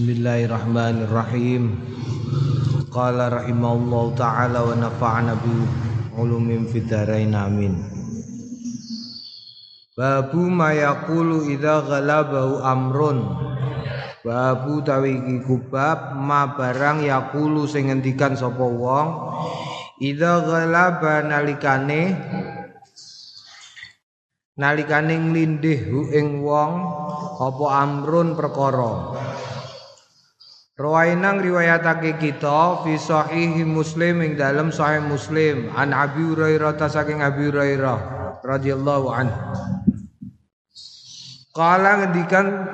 [0.00, 1.76] Bismillahirrahmanirrahim.
[2.88, 5.52] Qala rahimahullah taala wa nafa'ana bi
[6.16, 7.76] ulumin fid dharain amin.
[9.92, 13.28] Babu mayaqulu idza ghalabahu amrun.
[14.24, 19.36] Babu tawi iki kubab ma barang yaqulu sing ngendikan sapa wong
[20.00, 22.16] idza ghalaba nalikane
[24.56, 26.72] nalikane nglindih ing wong
[27.36, 29.20] apa amrun perkara
[30.80, 37.20] Rawainang riwayatake kita fi sahihi Muslim ing dalam sahih Muslim an Abi Hurairah ta saking
[37.20, 37.98] Abi Hurairah
[38.40, 39.36] radhiyallahu anhu.
[41.52, 42.64] Kala ngendikan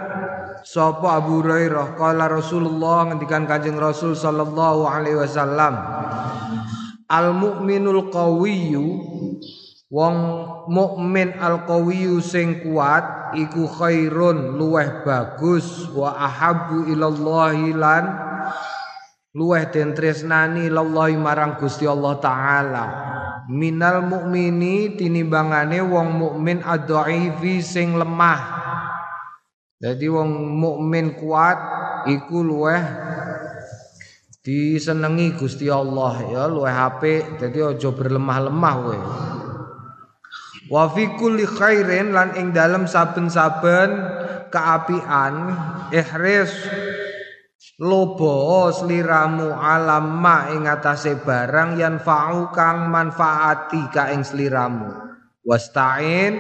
[0.63, 5.75] sapa Abu Hurairah kala Rasulullah ngendikan Kanjeng Rasul sallallahu alaihi wasallam
[7.11, 8.87] Al mukminul qawiyyu
[9.87, 10.17] wong
[10.67, 18.05] mukmin al qawiyyu sing kuat iku khairun luweh bagus wa ahabbu ilallahi lan
[19.37, 22.87] luweh den tresnani lallahi marang Gusti Allah taala.
[23.47, 28.43] Minal mukmini tinimbangane wong mukmin adhaifi sing lemah.
[29.79, 31.55] Jadi wong mukmin kuat
[32.11, 32.81] iku luweh
[34.43, 37.39] disenengi Gusti Allah ya luweh apik.
[37.39, 38.99] Dadi aja berlemah-lemah kowe
[40.67, 43.91] Wa fi kulli khairin lan ing dalem saben-saben
[44.51, 45.55] keapian
[45.95, 46.51] ihris
[47.79, 54.91] lobo sliramu alamma ing atase barang yang fa'u kang manfaati ka ing sliramu.
[55.47, 56.35] Wasta'in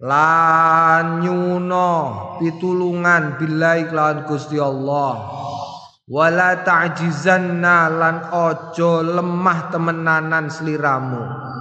[0.00, 1.92] lan nyuno
[2.40, 5.44] pitulungan billahi kelawan Gusti Allah.
[6.08, 11.52] Wala ta'jizanna lan ojo lemah temenanan sliramu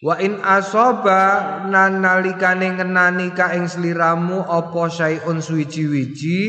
[0.00, 6.40] Wa in asoba nan nalikane ngenani ka ing sliramu apa syai'un suwiji-wiji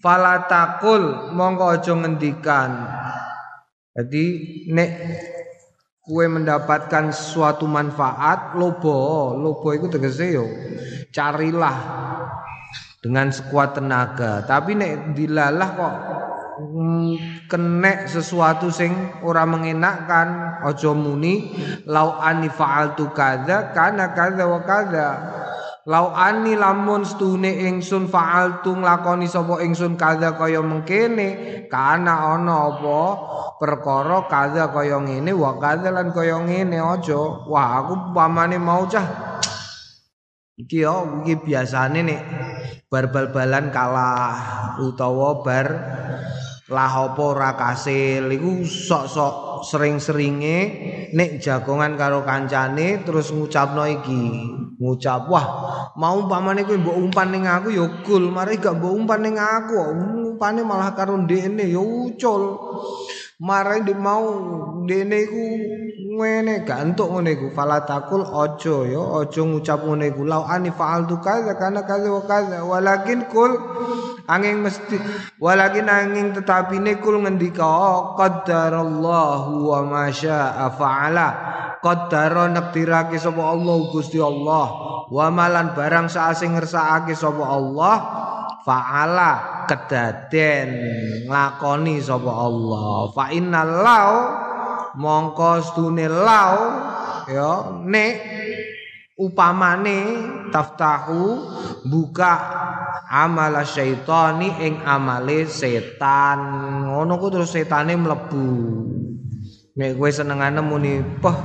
[0.00, 2.72] fala takul mongko aja ngendikan.
[3.92, 4.24] Jadi
[4.72, 4.90] nek
[6.00, 10.48] kue mendapatkan suatu manfaat lobo, lobo itu tegese yo
[11.12, 11.76] carilah
[13.04, 14.40] dengan sekuat tenaga.
[14.48, 15.94] Tapi nek dilalah kok
[17.46, 21.52] kenek sesuatu sing ora mengenakkan ojo muni.
[21.84, 25.08] Lau ani fa'altu kadza kana kadza wa kadza.
[25.86, 33.00] Lau ani lamun stune ingsun fa'altu nglakoni sapa ingsun kadza kaya mengkene kana ana apa?
[33.62, 37.46] Perkara kadza kaya ngene wa kadza lan kaya ngene aja.
[37.46, 39.06] Wah aku pamane mau cah.
[40.56, 42.20] Iki yo iki biasane nek
[42.88, 45.68] bar bal-balan kalah utawa bar
[46.66, 50.58] lah apa ora kasil iku sok-sok sering-seringe
[51.14, 54.24] nek jagongan karo kancane terus ngucapno iki.
[54.76, 55.46] Ngucap wah
[55.96, 57.86] mau umpamane kowe mbok umpan ning aku ya
[58.28, 59.78] mari gak mbok umpan ning aku.
[60.34, 62.42] Umpane malah karo ndekne ya ucul
[63.36, 64.32] Marai di mau
[64.88, 65.44] dene iku
[66.16, 70.72] ngene gak entuk ngene iku fala takul aja ya aja ngucap ngene iku lau ani
[70.72, 72.24] fa'altu kaza kana kaza wa
[72.64, 73.52] walakin kul
[74.24, 74.96] angin mesti
[75.36, 81.28] walakin angin tetapi ne kul ngendika qaddarallahu wa ma syaa fa'ala.
[81.84, 84.66] Qaddara nakdirake sapa Allah Gusti Allah.
[85.12, 87.96] Wa malan barang saasing ngersakake sapa Allah
[88.64, 90.68] fa'ala kedaden
[91.26, 93.10] nglakoni sapa Allah.
[93.10, 94.12] Fa innal lau
[94.96, 96.54] mongko stune lau
[97.26, 98.14] ya nek
[99.18, 99.98] upamane
[100.54, 101.22] taftahu
[101.84, 102.34] buka
[103.10, 106.38] amala syaitani ing amale setan.
[106.86, 108.48] Ngono ku terus setane mlebu.
[109.76, 111.36] Nek kowe senengane muni poh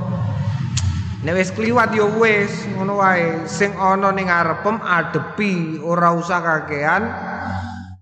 [1.22, 3.46] Nek wis kliwat ya wis ngono wae.
[3.46, 7.06] Sing ana ning ngarepem adepi, ora usah kakean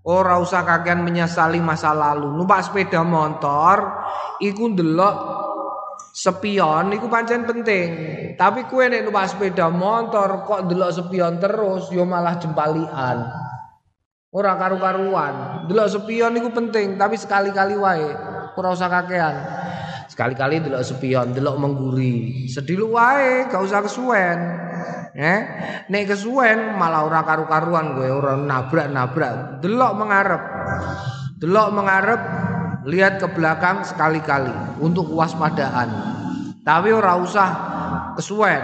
[0.01, 2.33] Ora usah kakean menyesali masa lalu.
[2.33, 4.01] Numpak sepeda motor
[4.41, 5.15] iku ndelok
[6.09, 7.89] spion iku pancen penting.
[8.33, 13.17] Tapi kue nek numpak sepeda motor kok ndelok spion terus yo malah jempalian.
[14.31, 15.67] Ora karu-karuan.
[15.69, 18.09] Ndelok spion iku penting, tapi sekali-kali wae.
[18.57, 19.35] Ora usah kakean.
[20.11, 22.43] Sekali-kali delok spion, delok mengguri.
[22.51, 24.39] Sedih wae, gak usah kesuwen.
[25.15, 25.39] Eh,
[25.87, 29.63] nek kesuwen malah ora karu-karuan gue ora nabrak-nabrak.
[29.63, 30.43] Delok mengarep.
[31.39, 32.21] Delok mengarep,
[32.91, 35.87] lihat ke belakang sekali-kali untuk waspadaan.
[36.67, 37.49] Tapi ora usah
[38.19, 38.59] kesuwen.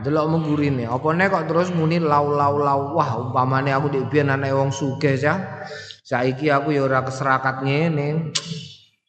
[0.00, 0.88] Delok menggurine.
[0.88, 5.16] Apa nek kok terus muni lau lau lau wah umpamane aku biyen anak wong sugih
[5.16, 5.60] ya.
[6.08, 8.32] Saiki aku ya ora keserakat ngene.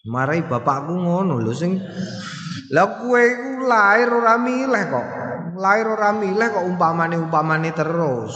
[0.08, 1.76] Marai bapakku ngono lho sing
[2.72, 5.08] Lah kowe iku lahir ora milih kok.
[5.56, 8.36] Lahir ora milih kok umpamane-umpamane terus.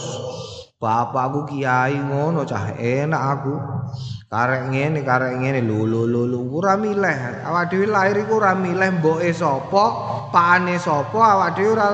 [0.82, 3.54] bapakku kiai ngono cah enak aku.
[4.32, 5.60] Karek ngene karek ngene.
[5.60, 7.44] Lho lho lho lho ora milih.
[7.44, 9.84] Awak dhewe lahir iku ora milih mboke sapa
[10.32, 11.88] pakane sapa awak dhewe ora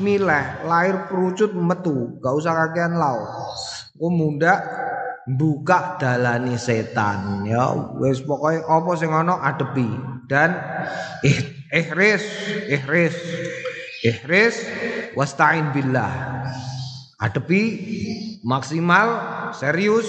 [0.00, 0.44] milih.
[0.64, 3.20] Lahir kerucut metu gak usah kakean lau
[3.96, 4.60] ku mundak
[5.26, 9.90] buka dalani setan ya wis pokoke apa sing ana adepi
[10.30, 10.54] dan
[11.26, 11.38] eh
[11.74, 12.22] ihris
[12.70, 13.16] ihris
[14.06, 14.56] ihris
[15.18, 16.14] wasta'in billah
[17.18, 17.62] adepi
[18.46, 19.18] maksimal
[19.50, 20.06] serius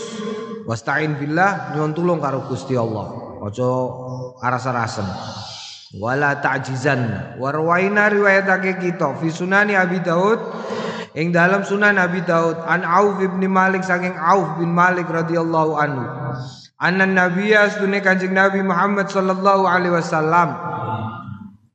[0.67, 3.39] Wasta'in billah nyuwun tulung karo Gusti Allah.
[3.39, 3.71] Aja
[4.43, 5.07] aras-arasen.
[5.95, 7.39] Wala ta'jizan.
[7.39, 10.35] Warwaina riwayatake kita fi sunani Abi Daud
[11.17, 16.05] ing dalam sunan Abi Daud an Auf bin Malik saking Auf bin Malik radhiyallahu anhu.
[16.77, 20.53] Anna Nabiya sedune Kanjeng Nabi Muhammad sallallahu alaihi wasallam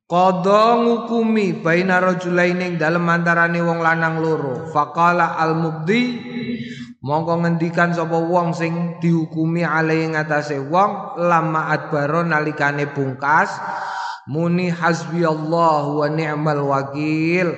[0.06, 4.70] Qadha ngukumi baina rajulaini dalam antarane wong lanang loro.
[4.70, 6.02] Faqala al-mubdi
[7.02, 13.58] Mongko ngendikan sapa wong sing dihukumi alai ngatasé wong lama adbaro nalikane bungkas
[14.30, 17.50] muni hasbi Allah wa ni'mal wakil.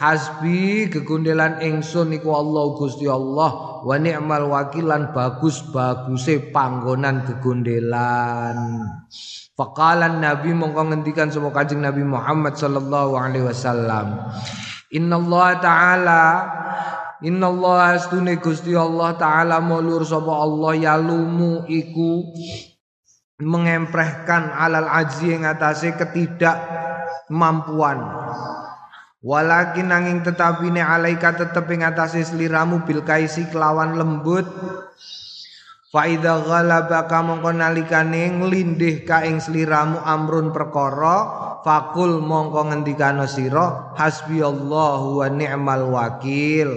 [0.00, 3.82] Hasbi kegundelan ingsun iku Allah Gusti Allah.
[3.84, 8.56] Wa ni'mal wakilan bagus baguse panggonan kegundelan.
[9.56, 14.20] Faqalan Nabi mongko ngendikan sapa Kanjeng Nabi Muhammad sallallahu alaihi wasallam.
[14.92, 16.22] Allah taala
[17.24, 22.28] Inna Allah astune Gusti Allah taala mulur sapa Allah yalumu iku
[23.36, 28.00] mengemprehkan alal aji yang atase ketidakmampuan.
[29.20, 34.48] Walakin nanging tetapi ne alaika tetep ing atase sliramu bil kaisi kelawan lembut.
[35.92, 41.16] Faida ghalabaka mongko nalikane nglindih ka ing sliramu amrun perkara
[41.64, 46.68] fakul mongko ngendikano sira hasbiyallahu wa ni'mal wakil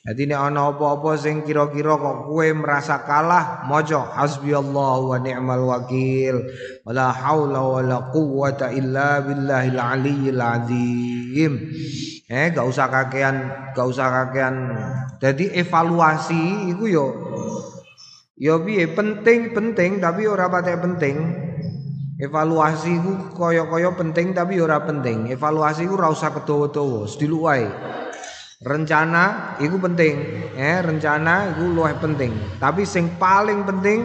[0.00, 6.40] Jadi nek ana apa-apa sing kira-kira kok kue merasa kalah, maca hasbiyallahu wa ni'mal wakil.
[6.88, 11.52] Wala haula wala quwwata illa billahil aliyyil azim.
[12.32, 13.36] Eh gak usah kakean,
[13.76, 14.72] gak usah kakean.
[15.20, 17.06] Jadi evaluasi iku yo
[18.40, 21.16] yo piye penting penting tapi ora patek penting.
[22.20, 25.28] Evaluasi ku kaya-kaya penting tapi ora penting.
[25.28, 27.44] Evaluasi ku ora usah kedawa-dawa, sedilu.
[28.60, 30.20] Rencana iku penting,
[30.52, 32.28] eh rencana iku luwih penting.
[32.60, 34.04] Tapi sing paling penting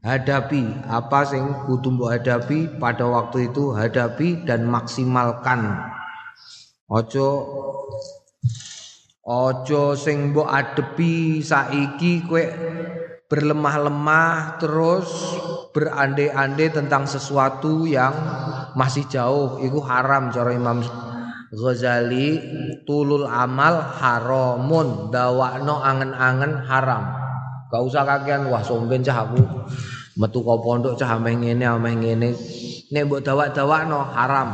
[0.00, 5.76] hadapi apa sing kudu hadapi pada waktu itu hadapi dan maksimalkan.
[6.88, 7.28] Ojo
[9.20, 12.40] ojo sing mbok adepi saiki kowe
[13.28, 15.36] berlemah-lemah terus
[15.76, 18.16] berandai-andai tentang sesuatu yang
[18.72, 20.80] masih jauh itu haram cara Imam
[21.56, 22.36] Ghazali
[22.84, 25.08] tulul amal haramun.
[25.08, 27.04] Dawakno angen-angen haram.
[27.72, 29.40] Gak usah kakean wah somben cah aku.
[30.20, 32.28] Metu kau pondok cah ameh ngene ameh ngene.
[32.92, 34.48] Nek mbok dawak-dawakno haram.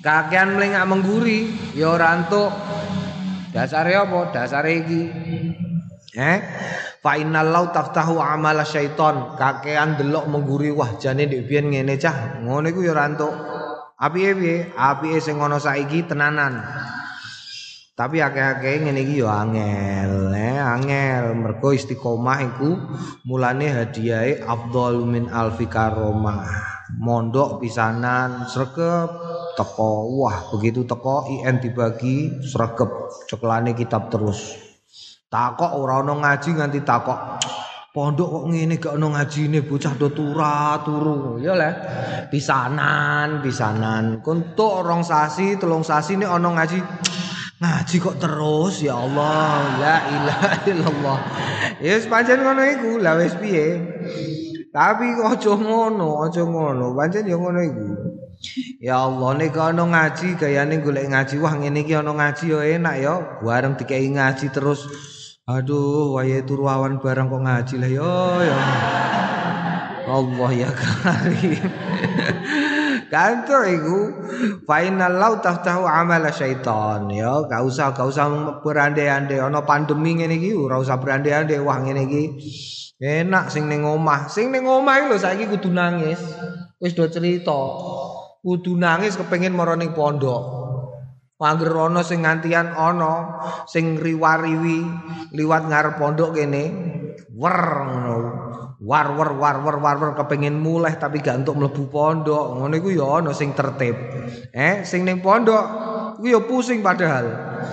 [0.00, 2.54] Kakean mlengak mengguri ya ora entuk.
[3.50, 4.30] Dasare apa?
[4.30, 5.02] Dasare iki.
[6.16, 6.38] Eh?
[7.02, 9.34] Fa innal lau taftahu amala syaiton.
[9.34, 12.38] Kakean delok mengguri wah jane ndek biyen ngene cah.
[12.46, 13.55] Ngono iku ya ora entuk.
[13.96, 14.56] Apike piye?
[14.76, 16.60] Apike sing ana saiki tenanan.
[17.96, 21.32] Tapi akeh-akeh ngene iki angel, eh angel.
[21.32, 22.76] Mergo istiqomah iku
[23.24, 25.64] mulane hadiahe afdhalu min alfi.
[27.00, 29.08] Mondok pisanan sregep
[29.56, 30.12] teko.
[30.12, 32.92] Wah, begitu teko IN dibagi sregep
[33.32, 34.60] ceklane kitab terus.
[35.32, 37.40] Takok ora ana ngaji nganti takok.
[37.96, 40.52] Pondok kok ngene gak ono ngajine bocah do turu
[40.84, 41.40] turu.
[41.40, 41.72] Ya le.
[42.28, 44.20] Pisanan, pisanan.
[44.20, 46.76] Kuntuk rong sasi, telung sasi nek ono ngaji.
[47.56, 49.80] Ngaji kok terus ya Allah.
[49.80, 51.18] La ilaha illallah.
[51.80, 53.00] Ya wis pancen ngono iku.
[53.00, 53.80] Lah wis piye?
[54.68, 56.92] Tapi aja ngono, aja ngono.
[56.92, 57.88] Pancen ya ngono iku.
[58.76, 62.96] Ya Allah nek ono ngaji gayane golek ngaji wah ngene iki ono ngaji ya enak
[63.00, 63.14] ya.
[63.40, 64.84] Bareng dikei ngaji terus
[65.46, 68.58] Aduh, wayahe turu awan barang kok ngaji lah yo ya.
[70.10, 71.70] Allah ya karim.
[73.14, 73.98] Kantor iku
[74.66, 80.50] final lau tahu amal syaitan ya, gak usah gak usah berandai-andai ana pandemi ngene iki
[80.50, 82.24] ora usah berandai-andai wah ngene iki.
[82.98, 86.18] Enak sing ning omah, sing ning omah lho saiki kudu nangis.
[86.82, 87.54] Wis do cerita.
[88.42, 90.65] Kudu nangis kepengin marane pondok.
[91.36, 94.80] Angger ana sing ngantian ana sing riwariwi
[95.36, 96.64] liwat ngarep pondok kene
[97.36, 98.16] wer ngono.
[98.80, 102.56] War war war war war war kepengin mulai tapi gak untuk mlebu pondok.
[102.56, 103.96] Ngono iku ya ana sing tertib.
[104.48, 105.64] Eh sing ning pondok
[106.24, 107.28] iku ya pusing padahal.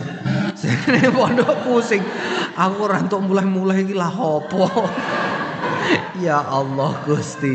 [0.60, 2.04] Sene pondok pusing.
[2.60, 4.68] Aku ora entuk mulai-mulai iki lah opo.
[6.26, 7.54] ya Allah Gusti.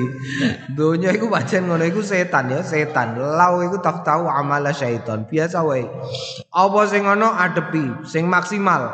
[0.73, 3.19] Donya iku pancen ngono iku setan ya, setan.
[3.19, 5.25] Lau iku tak tahu amala syaitan.
[5.25, 5.87] Biasa wae.
[6.53, 8.91] Apa sing ngono adepi, sing maksimal.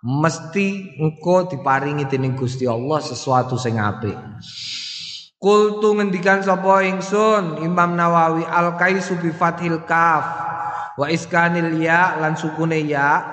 [0.00, 4.16] Mesti engko diparingi dening Gusti Allah sesuatu sing apik.
[5.40, 10.24] Kultu ngendikan sapa ingsun Imam Nawawi Al Kaisu bi fathil kaf
[11.00, 13.24] wa iskanil ya lan sukune ya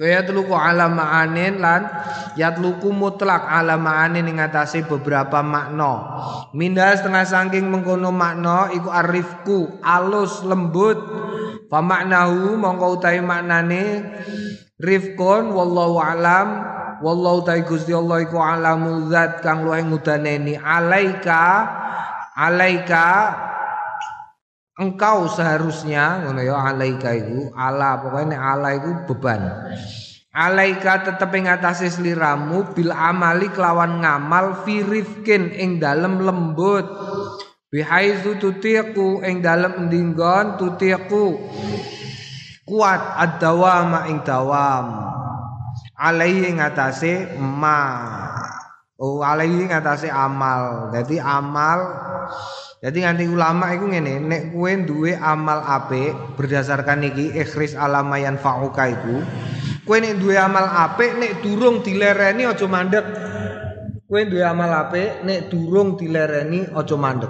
[0.00, 1.84] Ya tluku ala ma'anin lan
[2.32, 4.40] yatluku mutlak ala ma'anin ing
[4.88, 5.92] beberapa makna.
[6.56, 10.96] Minda setengah saking mengkono makna iku arifku alus lembut.
[11.68, 14.08] Fa maknahu mongko utahe maknane
[14.80, 16.64] rifkun wallahu alam
[17.04, 21.68] wallahu ta'ala Gusti Allah iku alamul zat kang luwih ngudaneni alaika
[22.34, 23.06] alaika
[24.80, 29.44] engkau seharusnya ngono ya alaika iku ala pokoknya ala iku beban.
[30.30, 36.86] Alaika tetep ing atase sliramu bil amali kelawan ngamal firifkin ing dalem lembut.
[37.70, 41.38] Bihaizu tutiqu ing dalem endinggon tutiqu.
[42.64, 44.86] Kuat ad-dawama ing dawam.
[45.98, 47.82] Alaihi ing atase ma.
[49.02, 50.94] Oh alaihi ing atase amal.
[50.94, 52.09] Jadi amal
[52.80, 58.84] jadi nganti ulama itu ngene, nek kue duwe amal apik berdasarkan iki ikhris alamayan fa'uka
[58.88, 59.20] iku,
[59.84, 63.04] kue nek duwe amal apik nek durung dilereni aja mandek.
[64.08, 67.28] Kue duwe amal apik nek durung dilereni aja mandek.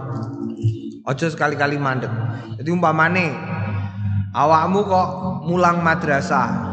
[1.02, 2.14] Aja sekali-kali mandek.
[2.62, 3.34] Jadi umpamane
[4.30, 5.08] awakmu kok
[5.50, 6.70] mulang madrasah.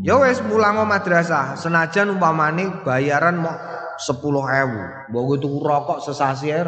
[0.00, 3.52] Ya wes mulang madrasah, senajan umpamane bayaran mau
[4.00, 5.12] 10.000.
[5.12, 6.64] Mbok tuku rokok sesasi ae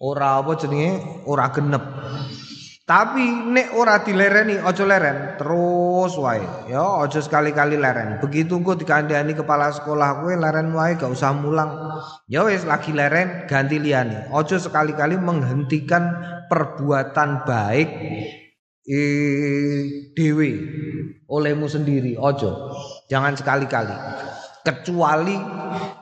[0.00, 1.24] ora apa jenenge?
[1.28, 1.84] Ora genep.
[2.90, 3.22] Tapi
[3.54, 6.42] nek ora dilereni aja leren terus wae.
[6.66, 8.18] Ya aja sekali-kali leren.
[8.18, 11.70] Begitu engko dikandani kepala sekolah kowe leren wae gak usah mulang.
[12.26, 14.26] Ya wis lagi leren ganti liyane.
[14.34, 16.18] Aja sekali-kali menghentikan
[16.50, 17.88] perbuatan baik
[18.90, 20.50] eh dewe
[21.30, 22.74] olehmu sendiri ojo
[23.06, 23.94] jangan sekali-kali.
[24.66, 25.38] Kecuali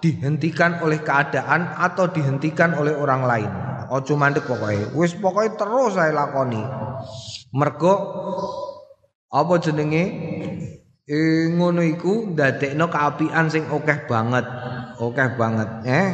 [0.01, 3.53] dihentikan oleh keadaan atau dihentikan oleh orang lain
[3.93, 6.61] ojo mandek pokoknya wis pokoknya terus saya lakoni
[7.57, 7.95] mergo
[9.29, 10.05] apa jenenge
[11.05, 11.19] e,
[11.53, 14.45] ngono iku ndadekno kaapian sing okeh banget
[15.01, 16.09] okeh banget eh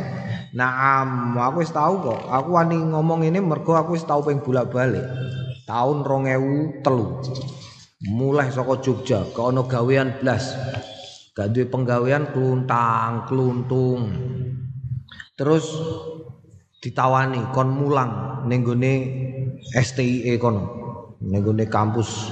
[0.55, 2.31] Naam, aku wis kok.
[2.31, 5.03] Aku wani ngomong ini mergo aku wis tahu ping bolak-balik.
[5.67, 8.15] Tahun 2003.
[8.15, 10.55] Mulai saka Jogja ke ono gawean blas.
[11.35, 14.15] Gak duwe penggawean kluntang, kluntung.
[15.35, 15.67] Terus
[16.85, 18.95] ditawani kon mulang ning gone
[19.73, 20.69] STIE kono
[21.25, 22.29] ning gone kampus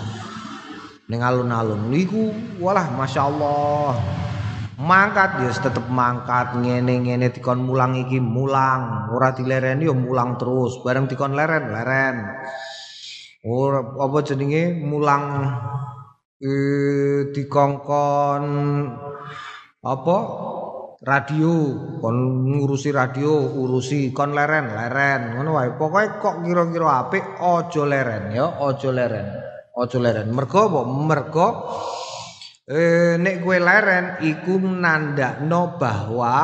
[1.09, 1.89] ning alun-alun.
[1.89, 3.97] Niku walah masyaallah
[4.77, 6.57] mangkat ya tetep mangkat.
[6.57, 9.09] Ngene-ngene dikon mulang iki mulang.
[9.13, 10.81] Ora dilereni ya mulang terus.
[10.85, 12.17] Bareng dikon leren leren.
[13.45, 14.77] Ora apa jenenge?
[14.85, 15.25] Mulang
[16.43, 18.45] eh dikongkon
[19.83, 20.17] apa
[21.03, 21.51] radio
[21.99, 25.35] kon ngurusi radio urusi kon leren leren.
[25.35, 25.75] Ngono wae.
[25.75, 29.27] Pokoke kok kira-kira apik aja leren ya aja leren.
[29.75, 30.31] Aja leren.
[30.31, 30.81] Mergo apa?
[30.87, 31.49] Mergo
[32.63, 36.35] eh nek kowe leren iku nandakno bahwa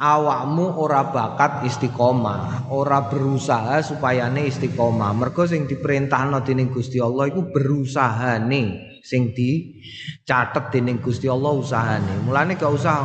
[0.00, 5.12] awakmu ora bakat istiqomah ora berusaha supaya ne istiqomah.
[5.12, 12.24] Mergo sing diperintahno dening Gusti Allah iku berusahane sing dicatet dening Gusti Allah usahane.
[12.24, 12.96] Mulane gak usah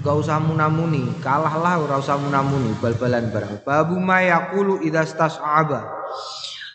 [0.00, 6.00] gak usah munamuni kalahlah ora usah munamuni bal-balan barang babu ma yaqulu idza stas'aba.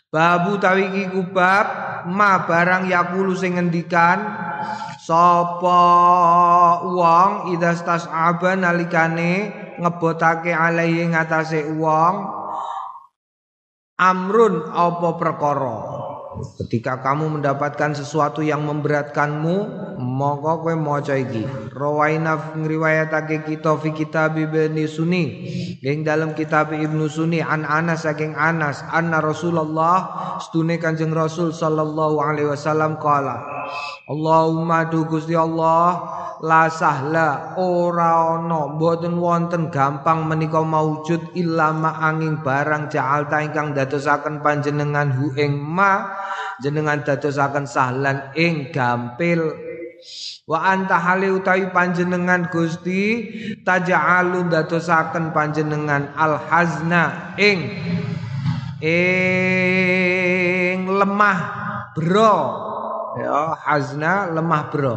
[0.06, 1.66] Babu tawiki kubab
[2.06, 4.22] ma barang yaqulu sing ngendikan
[5.02, 5.82] sapa
[6.86, 9.50] wong idza stas'aba nalikane
[9.82, 12.14] ngebotake alaihi ngatasé wong
[13.98, 15.95] amrun apa perkara
[16.36, 19.56] Ketika kamu mendapatkan sesuatu yang memberatkanmu,
[19.96, 21.44] mongko kowe maca iki.
[21.72, 25.24] Rawaina ngriwayatake kita fi kitab Ibnu Sunni.
[25.80, 29.96] Ing dalam kitab Ibnu Sunni an Anas saking Anas, anna Rasulullah
[30.44, 33.40] stune Kanjeng Rasul sallallahu alaihi wasallam kala.
[34.06, 36.04] Allahumma du Gusti Allah
[36.42, 38.66] la sahla ora ana.
[38.76, 46.12] Mboten wonten gampang menika maujud illa angin barang ja'alta ingkang dadosaken panjenengan hu ing ma
[46.60, 49.52] jenengan dadosaken sahlan ing gampil.
[50.46, 53.26] Wa anta hale utawi panjenengan Gusti
[53.66, 57.66] taja'alu dadosaken panjenengan al hazna ing
[58.78, 59.66] ing
[60.86, 61.38] lemah
[61.96, 62.65] bro
[63.16, 64.96] ya hazna lemah bro.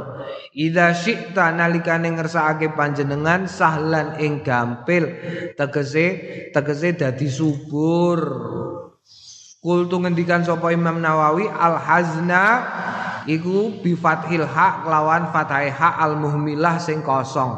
[0.52, 5.08] Idza syi'ta nalikane ngersakake panjenengan sahlan ing gampil.
[5.56, 6.06] Tegese
[6.52, 8.20] tegese dadi subur.
[9.60, 12.44] Kultu ngendikan sapa Imam Nawawi al hazna
[13.28, 17.52] iku bi fathil ha kelawan fathai ha al muhmilah sing kosong.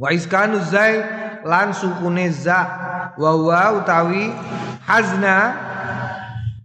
[0.00, 1.04] Wa iskanu zai
[1.44, 2.88] lan sukune za.
[3.20, 3.36] Wa
[3.76, 4.32] utawi
[4.88, 5.69] hazna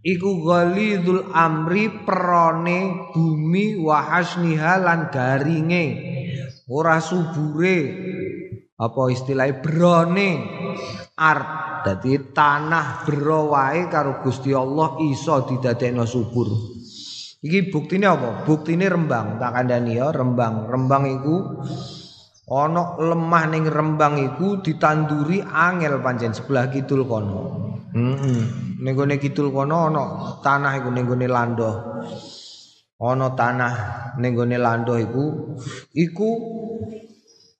[0.05, 5.85] iku ghalidul amri perone bumi wa hasniha lan garinge.
[6.69, 7.77] Ora subure.
[8.75, 10.29] Apa istilahnya brone
[11.15, 11.47] art
[11.87, 16.51] dadi tanah bero wae karo Gusti Allah iso didadekno subur.
[17.39, 18.43] Iki buktine apa?
[18.43, 20.67] Buktine rembang tak kandhani ya rembang.
[20.67, 21.35] Rembang iku
[22.51, 28.39] ana lemah ning rembang iku ditanduri angel pancen sebelah kidul kono heeh
[28.83, 30.03] ning gone kidul kono ana
[30.43, 31.71] tanah iku ning gone lando
[32.99, 33.73] ana tanah
[34.19, 35.55] ning gone lando iku.
[35.91, 36.29] Iku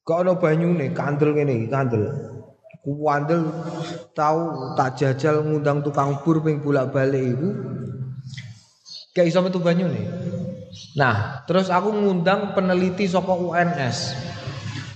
[0.06, 2.04] gak ana banyune kandel ngene iki kandel.
[2.86, 3.50] Kuandel
[4.14, 7.50] tau tak jajal ngundang tukang bur ping bolak-balik iku.
[9.16, 10.06] Gak iso metu banyune.
[10.96, 13.98] Nah terus aku ngundang peneliti saka UNS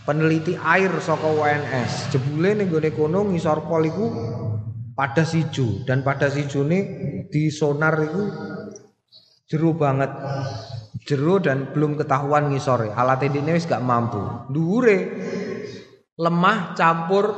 [0.03, 4.07] peneliti air saka UNS jebule ning gone kono ngisor pol iku
[4.99, 6.79] pada sijo dan pada sijo ini
[7.31, 8.23] di sonar itu
[9.47, 10.11] jeru banget.
[11.07, 12.91] Jeru dan belum ketahuan ngisore.
[12.91, 14.19] Alat ini wis gak mampu.
[14.51, 14.97] Dhuwure
[16.19, 17.31] lemah campur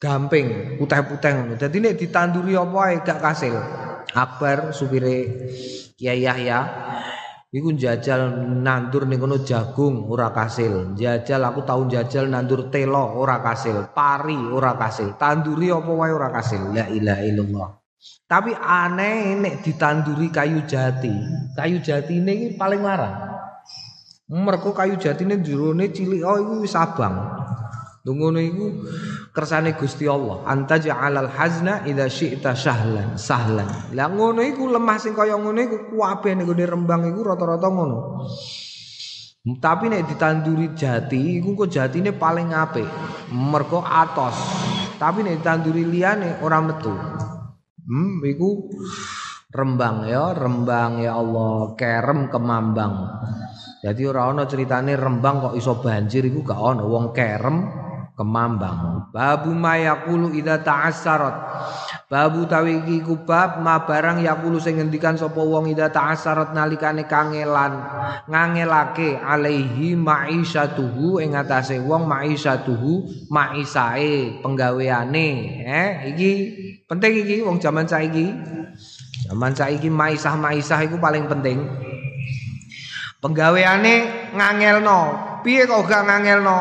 [0.00, 1.60] gamping putih-putih.
[1.60, 3.52] Dadi nek ditanduri apa gak kasil.
[4.16, 5.44] Akbar supire
[6.00, 6.58] Kiai Yahya
[7.48, 8.28] iku jajal
[8.60, 10.92] nandur ning kono jagung ora kasil.
[10.96, 15.16] Jajal aku tahun jajal nandur telo ora kasil, pari ora kasil.
[15.16, 16.72] Tanduri apa wae ora kasil.
[16.76, 17.68] La ilaha illallah.
[18.28, 21.12] Tapi aneh nek ditanduri kayu jati.
[21.56, 23.16] Kayu jati ini paling larang.
[24.28, 27.37] Mergo kayu jatine jerone cilik oh iku wis abang.
[28.06, 28.66] Ngono iku
[29.34, 30.46] kersane Gusti Allah.
[30.46, 33.68] Anta ja'alal hazna idza syi'ta sahlan, sahlan.
[33.92, 37.98] Lah ngono iku lemah sing kaya ngono iku kuwabe ning Rembang iku rata-rata ngono.
[39.48, 42.88] Tapi nek ditanduri jati iku kok jatine paling apik.
[43.32, 44.36] Mergo atos.
[44.96, 46.92] Tapi nek ditanduri liyane ora metu.
[47.88, 48.68] Hmm, iku
[49.48, 52.94] Rembang ya, Rembang ya Allah, kerem kemambang.
[53.80, 57.87] Jadi ora ana ceritane Rembang kok iso banjir iku gak ana wong kerem
[58.18, 61.36] kemambang babu ma yaqulu idza ta'assarat.
[62.10, 67.06] Babu tawi iki ku bab ma barang yaqulu sing ngendikan sapa wong idza ta'assarat nalikane
[67.06, 67.78] kangelan
[68.26, 75.28] ngangelake alaihi ma'isyatuhu ing atase wong ma'isyatuhu ma'isae penggaweane
[75.62, 76.30] eh iki
[76.90, 78.34] penting iki wong zaman saiki.
[79.28, 81.60] Zaman saiki maisah maisah iku paling penting.
[83.20, 83.94] Penggaweane
[84.32, 86.60] ngangelno piye kok gak ngangelno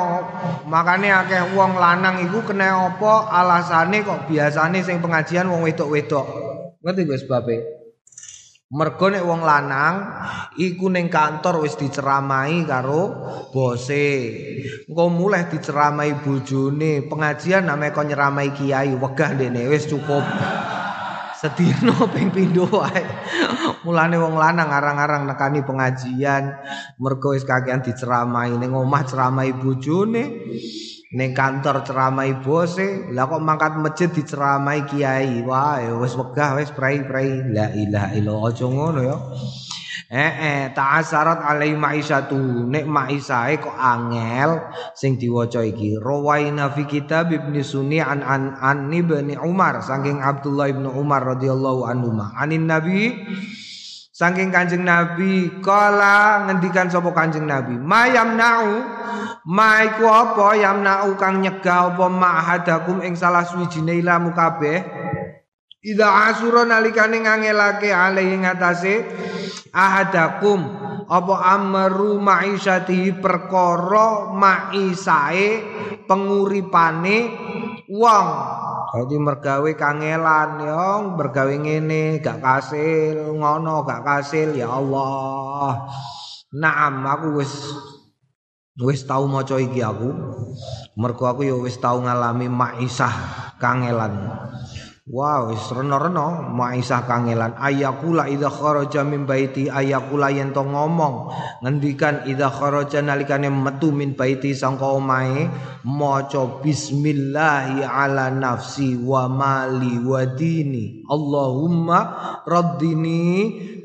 [0.68, 3.32] makane akeh wong lanang iku kena apa?
[3.32, 6.28] Alasane kok biasane sing pengajian wong wedok-wedok.
[6.84, 7.78] Ngerti gue sebabe
[8.68, 9.96] mergo nek wong lanang
[10.60, 13.16] iku ning kantor wis diceramai karo
[13.56, 14.08] bose.
[14.84, 17.08] Engko mulai diceramai bojone.
[17.08, 20.24] Pengajian namanya kok nyeramai kiai wegah dene wis cukup
[21.48, 23.04] sedino ping pindho wae.
[23.88, 26.60] Mulane wong lanang arang-arang nekani pengajian,
[27.00, 30.24] mergo wis kakean diceramai ning omah ceramai bojone,
[31.16, 35.40] ning kantor ceramai bose, lah kok mangkat masjid diceramai kiai.
[35.48, 37.48] Wah, wis wegah wis prai-prai.
[37.56, 39.18] La ilaha illallah aja ngono ya.
[40.08, 42.40] Eh eh ta'asarat alai ma'isyatu
[42.72, 46.00] nek ma'isae kok angel sing diwaca iki.
[46.00, 51.92] Rawaina fi kitab Ibnu Sunni an an, an ibni Umar saking Abdullah ibnu Umar radhiyallahu
[51.92, 53.20] anhu anin nabi
[54.16, 57.76] saking Kanjeng Nabi kala ngendikan sapa Kanjeng Nabi?
[57.76, 58.88] Mayam nau
[59.44, 60.56] maiku apa?
[60.56, 62.08] Yamnau kang nyegah apa?
[62.08, 64.88] Ma'hadakum ing salah suwijine ilamu kabeh.
[65.84, 68.94] Ida asura nalikane ngangelake alaihi ngatasé
[69.72, 70.62] ahadakum
[71.08, 75.50] apa amru ma'isyati perkara ma'isae
[76.06, 77.18] penguripane
[77.88, 78.28] wong
[78.88, 85.92] Jadi mergawe kangelan ya, mergawe ngene gak kasil, ngono gak kasil ya Allah.
[86.56, 87.52] Naam aku wis
[88.80, 90.08] wis tau maca iki aku.
[90.96, 93.12] Mergo aku ya wis tau ngalami maisah
[93.60, 94.16] kangelan.
[95.08, 96.52] Wow, wis reno-reno.
[96.52, 101.32] Maisah kangelan ayakula idza kharaja min baiti ayakula yen to ngomong.
[101.64, 105.48] Ngendikan idza kharaja nalikane metu min baiti sangka omahe
[105.88, 111.08] maca bismillahi ala nafsi wa mali wa dini.
[111.08, 112.00] Allahumma
[112.44, 113.24] raddini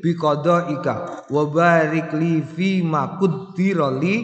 [0.03, 4.17] bi qadaika wa barik li fi ma qaddira li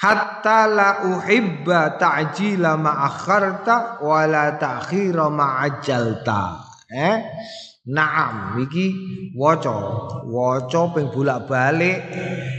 [0.00, 7.20] hatta la uhibba ta'jila ma akharta wa la ta'khira ma ajalta eh?
[7.90, 8.92] Naam iki
[9.32, 9.72] waca.
[10.28, 11.98] Waca ping bolak-balik.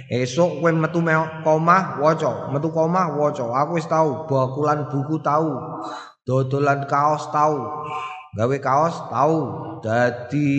[0.10, 1.00] Esuk kowe metu
[1.46, 2.50] komah waca.
[2.50, 3.46] Metu komah waca.
[3.46, 5.78] Aku wis tau bakulan buku tau.
[6.26, 7.86] Dodolan kaos tau.
[8.34, 9.36] Gawe kaos tau.
[9.86, 10.52] Dadi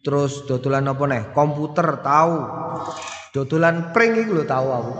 [0.00, 2.32] terus dodolan apa nih komputer tau.
[3.36, 4.94] Dodolan pring iki lho tau aku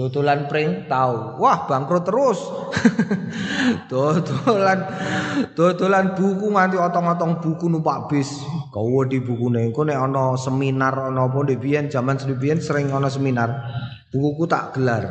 [0.00, 1.36] Dodolan pring tahu.
[1.44, 2.40] Wah, bangkrut terus.
[3.92, 4.80] dodolan
[5.52, 8.32] dodolan buku nganti otong-otong buku numpak bis.
[8.72, 13.12] Kau di buku kau nih ono seminar ono apa di bian zaman sebian sering ono
[13.12, 13.52] seminar.
[14.08, 15.04] Bukuku tak gelar.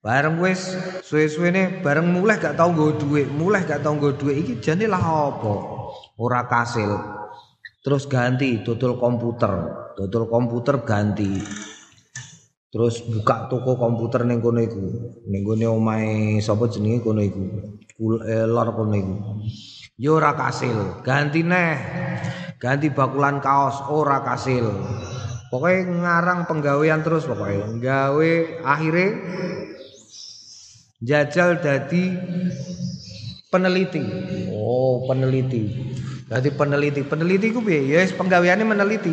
[0.00, 0.72] Bareng wis
[1.04, 4.88] suwe-suwe nih bareng mulai gak tau gue duit, mulai gak tau gue duit iki jane
[4.88, 5.54] lah apa?
[6.16, 6.88] Ora kasil.
[7.84, 9.52] Terus ganti dodol komputer,
[10.00, 11.36] dodol komputer ganti.
[12.72, 14.80] Terus buka toko komputer ning kono iku.
[15.28, 17.44] Ning gone omahe sapa jenenge kono iku.
[18.24, 19.14] Eh, lor kono iku.
[20.00, 21.76] Yo ora kasil, ganti neh.
[22.56, 24.64] Ganti bakulan kaos ora kasil.
[25.52, 27.76] Pokoknya ngarang penggawean terus pokoknya.
[27.76, 28.32] Gawe
[28.64, 29.08] akhirnya
[31.04, 32.16] jajal dadi
[33.52, 34.00] peneliti.
[34.56, 35.92] Oh, peneliti.
[36.24, 37.04] Dadi peneliti.
[37.04, 37.84] Peneliti ku piye?
[37.84, 39.12] Ya penggaweane meneliti.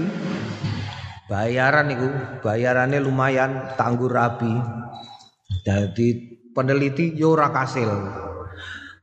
[1.30, 2.10] Bayaran itu
[2.42, 4.50] bayarannya lumayan tanggur rabi.
[5.62, 6.08] Jadi
[6.58, 7.88] peneliti yura kasil.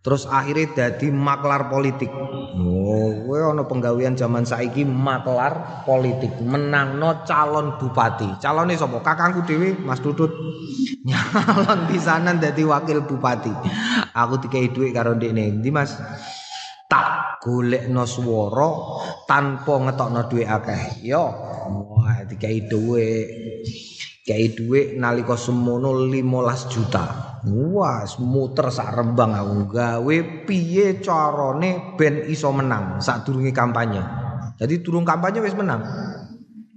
[0.03, 2.11] Terus akhirnya jadi maklar politik.
[2.11, 6.31] Oh gue ono penggawean zaman saiki maklar politik.
[6.43, 8.39] Menang no calon bupati.
[8.39, 10.31] Calonnya sopo kakangku dewi mas dudut.
[11.07, 13.51] Nyalon di sana jadi wakil bupati.
[14.15, 15.99] Aku tiga duit karo nih di mas?
[16.87, 18.71] Tak golekno swara
[19.27, 21.03] tanpa ngetokno dhuwit akeh.
[21.03, 21.35] Yo
[22.27, 23.27] wah dikai dhuwit.
[24.27, 27.05] Dikai dhuwit nalika semono 15 juta.
[27.47, 29.71] Wah muter sak rembang aku.
[29.71, 34.03] Gawe piye carane ben iso menang sadurunge kampanye?
[34.59, 35.87] Jadi turun kampanye wis menang.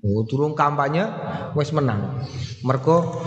[0.06, 1.10] Oh turun kampanye
[1.58, 2.22] wis menang.
[2.62, 3.26] Mergo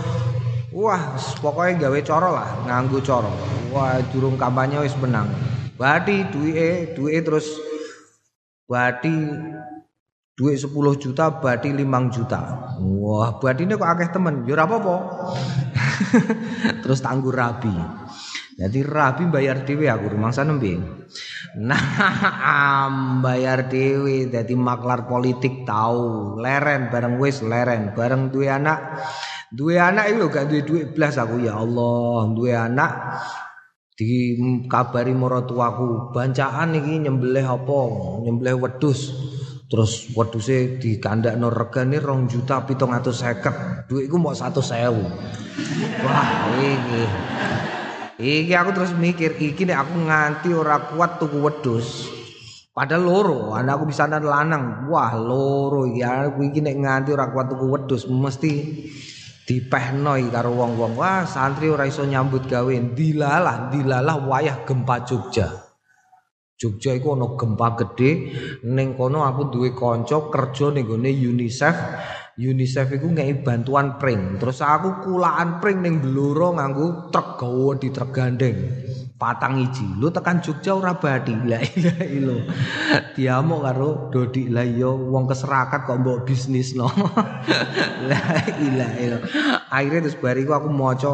[0.71, 3.33] wah pokoknya gawe cara lah nganggo cara.
[3.75, 5.27] Wah durung kampanye wis menang.
[5.75, 7.59] Badi duwe duwe terus
[8.71, 9.11] badi
[10.33, 12.41] duit 10 juta badi 5 juta.
[12.81, 14.49] Wah, badine kok akeh temen.
[14.49, 14.97] Ya apa-apa.
[16.83, 17.73] terus tangguh rabi.
[18.53, 20.77] Jadi rabi bayar dhewe aku rumangsa nembe.
[21.53, 22.89] Nah,
[23.21, 26.41] bayar dhewe dadi maklar politik tahu.
[26.41, 29.05] Leren bareng wis leren, bareng duwe anak.
[29.53, 33.21] Duwe anak itu gak duwe duit blas aku ya Allah, duwe anak
[33.93, 37.81] dikabari maratuaku bancaan iki nyembelih apa
[38.25, 39.13] nyembelih wedhus
[39.73, 44.69] terus wedhuse dikandakno regane 2 juta 750 duitku mau 100.000
[46.05, 46.29] wah
[46.61, 47.03] iki
[48.21, 52.13] iki aku terus mikir iki nek aku nganti ora kuat tuku wedhus
[52.73, 54.89] Padahal loro, anakku bisa lanang.
[54.89, 58.53] Wah, loro iki aku iki nek nganti ora kuat tuku wedhus mesti
[59.45, 60.97] dipehno karo wong-wong.
[60.97, 62.73] Wah santri ora iso nyambut gawe.
[62.97, 65.62] Dilalah dilalah wayah gempa Jogja
[66.63, 68.11] Jogja iku ana gempa gede
[68.71, 71.77] ning kono aku duwe kanca kerja ning gone UNICEF.
[72.39, 74.39] UNICEF iku ngei bantuan pring.
[74.39, 78.57] Terus aku kulaan pring ning Blora nganggo truk gawa di truk gandeng
[79.19, 79.99] patang iji.
[79.99, 81.35] Lu tekan Jogja ora badi.
[81.43, 82.47] La ilaha illallah
[83.15, 86.89] diamuk karo Dodi lah iya wong keserakat kok mbok bisnis no
[88.09, 88.21] la
[88.67, 89.23] ilaha illallah
[89.69, 91.13] akhirnya terus bariku aku maca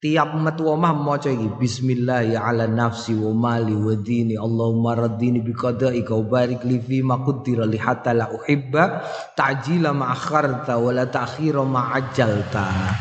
[0.00, 5.44] tiap metu omah maca iki bismillah ya ala nafsi wa mali wa dini Allahumma raddini
[5.44, 9.04] bi qadaika wa barik li fi ma qaddara li hatta la uhibba
[9.36, 12.96] ta'jila ma akharta wa la ta'khira ma ajjalta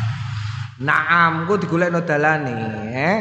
[0.80, 2.56] Naam, ku digolekno dalane,
[2.96, 3.20] eh.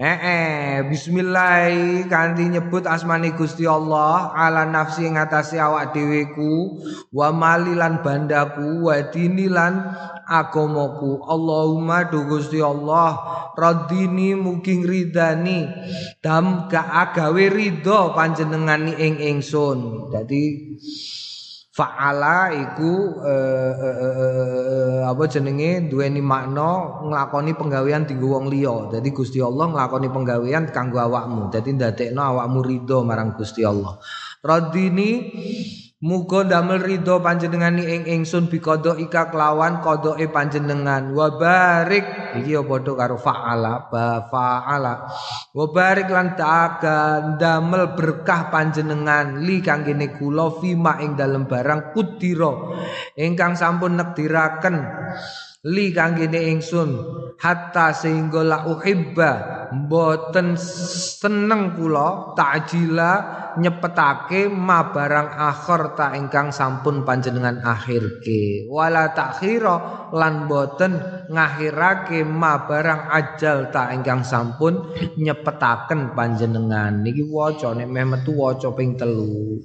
[0.00, 1.68] Eh, eh bismillah
[2.08, 6.80] kanthi nyebut asmani Gusti Allah ala nafsi ngatasi awak dheweku
[7.12, 9.92] wa malilan bandaku wa dinilan
[10.30, 13.18] agamaku Allahumma du Gusti Allah
[13.58, 15.66] radini mugi ridani
[16.22, 20.42] dam ga agawe ridho panjenengani ing ingsun dadi
[21.70, 22.92] Fa'ala iku
[23.24, 28.92] eh, eh, eh, eh, apa jenenge duweni makna nglakoni penggawean dienggo wong liya.
[28.92, 31.48] Dadi Gusti Allah nglakoni penggawean kanggo awakmu.
[31.48, 33.96] Dadi ndadekno awakmu ridho marang Gusti Allah.
[34.44, 35.30] Radini
[36.00, 41.12] Muga damel ridho panjenengani ing ingsun bikodo ika kelawan kodoke panjenengan.
[41.12, 42.32] Wa barik.
[42.40, 45.04] Iki ya padha karo faala ba faala.
[45.52, 52.80] Wa barik lan ta'aga damel berkah panjenengan li kanggene kula fima ing dalem barang kudira.
[53.20, 54.76] Ingkang sampun nektiraken
[55.68, 56.90] li kanggene ingsun
[57.36, 59.32] hatta sehingga la uhibba
[59.76, 63.12] mboten seneng kula takjila
[63.60, 68.64] nyepetake ma barang akhir ta ingkang sampun panjenengan akhirke.
[68.70, 70.96] Wala takhira lan boten
[71.28, 77.04] ngakhirake ma barang ajal ta ingkang sampun nyepetaken panjenengan.
[77.04, 79.60] Niki waca nek meh metu waca ping telu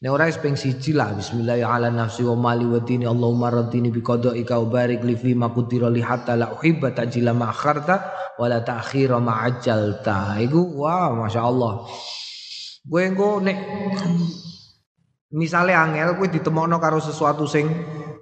[0.00, 4.00] Nek ora ping siji lah bismillah ala nafsi wa mali wa dini Allahumma radini bi
[4.00, 7.96] qadaika wa barik li fi ma qudira li hatta la uhibba tajila ma akharta
[8.40, 10.40] wa la ta'khira ma ajjalta.
[10.40, 11.72] Iku wah masyaallah.
[12.88, 13.58] Kowe engko nek
[15.36, 17.68] misale angel kowe ditemokno karo sesuatu sing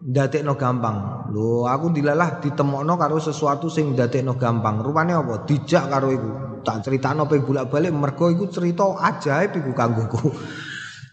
[0.03, 1.31] ndadekno gampang.
[1.31, 4.83] Lho aku dilalah ditemokno karo sesuatu sing ndadekno gampang.
[4.83, 5.47] Rupane apa?
[5.47, 6.31] Dijak karo iku.
[6.59, 10.35] Tak critakno pe bolak-balik mergo iku cerita ajaib iku kanggoku.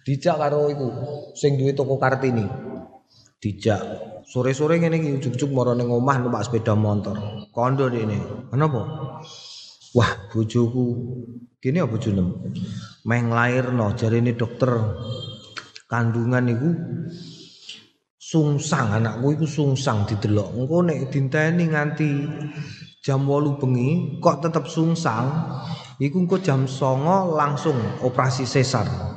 [0.06, 0.88] Dijak karo iku
[1.34, 2.46] sing duwe toko Kartini.
[3.42, 3.82] Dijak
[4.30, 7.18] sore-sore ngene iki ujug-ujug mara ning omah numpak sepeda motor.
[7.50, 8.22] Kondo ini.
[8.54, 8.82] Kenapa?
[9.98, 10.86] Wah, bojoku
[11.58, 12.24] kene apa bojone?
[13.10, 14.70] Meh nglairno jarine dokter
[15.90, 16.70] kandungan iku
[18.22, 20.54] sungsang anakku iku sungsang didelok.
[20.54, 22.10] Engko nek dinteni nganti
[23.02, 25.30] jam 8 bengi kok tetep sungsang,
[25.98, 29.15] iku engko jam 09.00 langsung operasi sesar.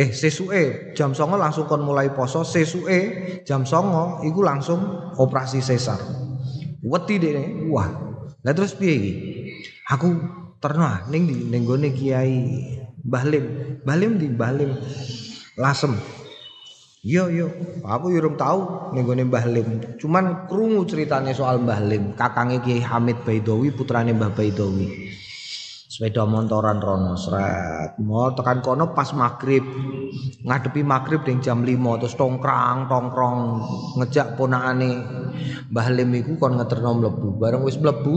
[0.00, 3.00] Eh sesuke jam songo langsung kon mulai poso sesuke
[3.44, 4.80] jam songo iku langsung
[5.20, 6.00] operasi sesar.
[6.80, 7.92] Wedi deh, wah.
[8.40, 9.12] Lah terus piye iki?
[9.92, 10.08] Aku
[10.56, 12.32] terno ning di ning gone Kiai
[13.04, 13.44] Mbah Lim.
[13.84, 14.72] Mbah Lim di Mbah Lim.
[15.60, 15.92] Lasem.
[17.04, 17.52] Yo yo,
[17.84, 20.00] aku yo urung tau ning gone Mbah Lim.
[20.00, 25.12] Cuman krungu ceritane soal Mbah Lim, kakange Kiai Hamid Baidowi, putrane Mbah Baidowi.
[26.00, 28.00] Sepeda motoran rono sret.
[28.00, 29.60] Mau tekan kono pas maghrib.
[30.48, 33.40] Ngadepi maghrib ding jam 5 terus tongkrang tongkrong
[34.00, 34.96] ngejak ponakane.
[35.68, 37.36] Mbah Lim iku kon ngeterno mlebu.
[37.36, 38.16] Bareng wis mlebu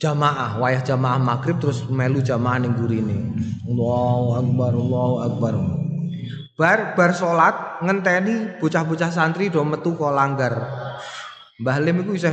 [0.00, 3.36] jamaah wayah jamaah maghrib terus melu jamaah ning gurine.
[3.68, 5.54] Allahu akbar Allahu akbar.
[6.56, 10.56] Bar bar salat ngenteni bocah-bocah santri do metu kok langgar.
[11.60, 12.32] Mbah Lim iku isih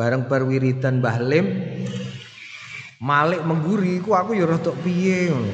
[0.00, 1.46] bareng bar wiridan Mbah Lim
[3.04, 5.52] Malik mengguri ku aku ya rada piye ngono.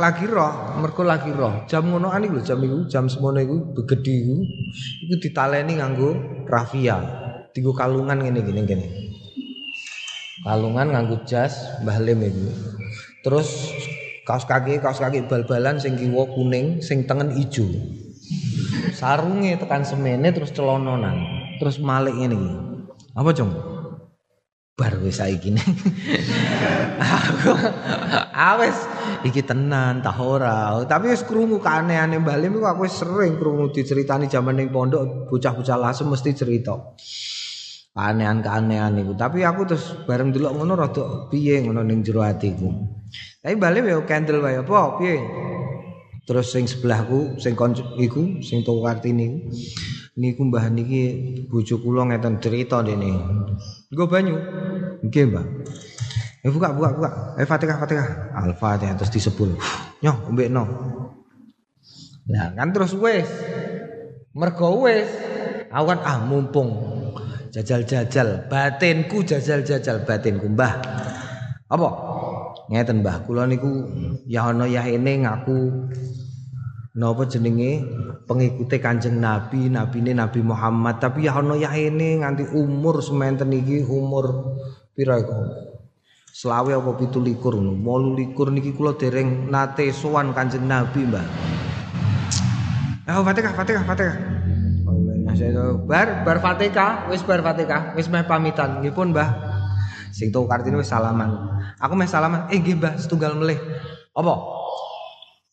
[0.00, 1.68] lagi roh, mergo lagi roh.
[1.68, 4.36] Jam ngonoan iku jam iku, jam semono iku begedi iku.
[5.04, 6.16] Iku ditaleni nganggo
[6.48, 6.96] rafia.
[7.52, 8.86] Tigo kalungan ngene gini gini.
[10.40, 12.24] Kalungan nganggo jas Mbah Lim.
[13.20, 13.68] Terus
[14.24, 17.68] kaos kaki kaos kaki bal-balan sing kiwa kuning, sing tengen ijo.
[18.96, 21.37] Sarunge tekan semene terus celononan.
[21.58, 22.38] Terus Malik ini.
[23.18, 23.78] Apa, Jong?
[24.78, 25.58] Bar wis saiki.
[27.02, 27.50] Aku
[28.30, 28.78] awes
[29.26, 30.78] iki tenan tah ora.
[30.86, 35.74] Tapi wis krungu keanehan Mbah Lim aku wis sering krungu diceritani jaman ning pondok bocah-bocah
[35.82, 36.78] lasem mesti cerita.
[37.90, 39.18] Keanehan-keanehan iku.
[39.18, 42.70] Tapi aku terus bareng delok ngono rada piye ngono ning jero atiku.
[43.42, 45.18] Tapi Mbah Lim ya candle wae apa piye?
[46.22, 47.58] Terus sing sebelahku sing
[47.98, 49.50] iku sing toko Kartini
[50.18, 51.02] niku mbah niki
[51.46, 53.14] bojo kula ngeten cerita dene.
[53.94, 54.34] Nggo banyu.
[55.06, 55.46] Nggih, Mbah.
[56.42, 57.10] Eh buka buka buka.
[57.38, 58.08] Eh Fatihah Fatihah.
[58.34, 59.54] Al-Fatihah terus disebul.
[60.02, 60.64] Nyoh ombekno.
[62.28, 63.30] Nah, kan terus wis.
[64.34, 65.08] Mergo wis
[65.70, 66.70] awan ah mumpung
[67.54, 70.74] jajal-jajal batinku jajal-jajal batinku Mbah.
[71.70, 71.88] Apa?
[72.68, 73.70] Ngeten Mbah, kula niku
[74.28, 75.88] ya ana ya ini ngaku
[76.98, 77.86] napa jenenge
[78.26, 84.58] pengikute Kanjeng Nabi, nabine Nabi Muhammad, tapi ya ana ini nganti umur sementen iki umur
[84.98, 85.46] pira iku?
[86.28, 91.26] Selawe apa pitu likur Molu likur niki kula dereng nate sowan Kanjeng Nabi, Mbak.
[93.08, 94.16] Oh, Fatihah, Fatihah, Fatihah.
[95.86, 98.82] Bar bar Fatihah, wis bar Fatihah, wis meh pamitan.
[98.82, 99.32] Nggih pun, Mbah.
[100.12, 101.30] Sing tuh kartine wis salaman.
[101.78, 103.58] Aku meh salaman, eh nggih Mbah, setunggal melih.
[104.12, 104.34] Apa?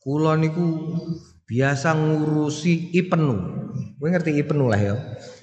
[0.03, 0.65] Kula niku
[1.45, 3.36] biasa ngurusi IPENU.
[3.95, 4.95] Kowe ngerti IPENU lah ya.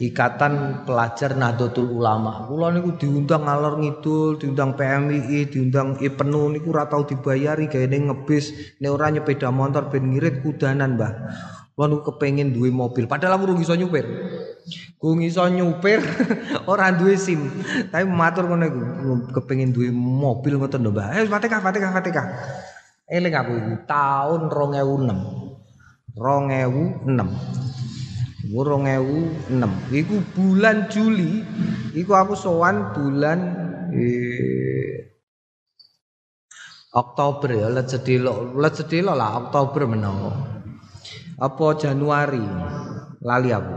[0.02, 2.50] Ikatan Pelajar Nahdlatul Ulama.
[2.50, 8.76] Kula niku diundang ngalor ngidul, diundang PMII, diundang IPENU niku ora tau dibayari gaene ngebis,
[8.82, 11.12] nek ora nyepeda motor ben ngirit kudanan, Mbah.
[11.72, 14.04] Kula niku kepengin duwe mobil, padahal aku iso nyupir.
[14.98, 16.02] Ku iso nyupir
[16.70, 17.46] ora duwe SIM.
[17.94, 18.80] Tapi matur ngono iku
[19.38, 21.14] kepengin duwe mobil ngoten lho, Mbah.
[21.14, 22.26] Eh, Fatihah, Fatihah, Fatihah.
[23.06, 25.51] Eling aku iku tahun 2006.
[26.16, 27.08] 2006
[28.52, 31.40] 2006 iku bulan Juli
[31.96, 33.38] iku aku sowan bulan
[33.96, 35.12] eh,
[36.92, 40.32] Oktober ya let sedelo let sedelo lah Oktober menawa.
[41.40, 42.44] Apa Januari?
[43.24, 43.76] Lali aku.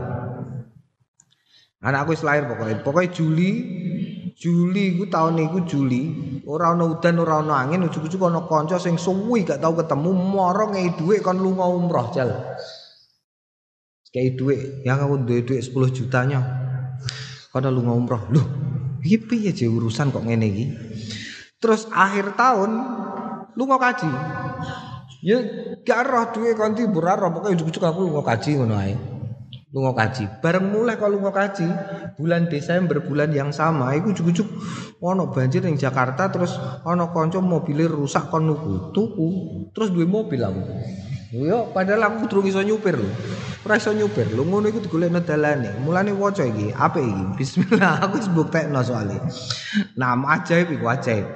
[1.80, 2.84] Anakku wis lahir pokoknya.
[2.84, 3.50] Pokoknya Juli
[4.36, 6.12] Juli iku tahun iku Juli
[6.44, 10.76] ora ana udan ora ana angin ujug-ujug ana kanca sing suwi gak tau ketemu moro
[10.76, 12.28] ngei dhuwit kon lunga umroh jal.
[14.12, 16.40] Kei dhuwit yang aku duwe dhuwit 10 jutanya.
[17.48, 18.22] Kono lunga umroh.
[18.28, 18.44] Lho
[19.00, 20.64] iki piye je urusan kok ngene iki?
[21.56, 22.70] Terus akhir tahun
[23.56, 24.10] lunga kaji.
[25.24, 25.40] Ya
[25.80, 29.15] gak roh dhuwit kon tibur ora pokoke ujug-ujug aku lunga kaji ngono ae
[29.76, 30.40] lunga kaji.
[30.40, 31.68] Bareng mulai kalau lunga kaji,
[32.16, 34.48] bulan Desember bulan yang sama iku cukup
[35.04, 36.56] ono banjir ning Jakarta terus
[36.88, 38.48] ono kanca mobil rusak kon
[38.96, 39.28] tuku
[39.76, 40.64] terus duwe mobil aku.
[41.34, 43.10] Yo padahal aku durung iso nyupir lho.
[43.66, 45.74] Ora iso nyupir lho ngono iku digolekno dalane.
[45.82, 47.24] Mulane waca iki, apik iki?
[47.34, 49.18] Bismillah aku wis buktekno soalé.
[49.98, 51.26] Nama ajaib iku ajaib.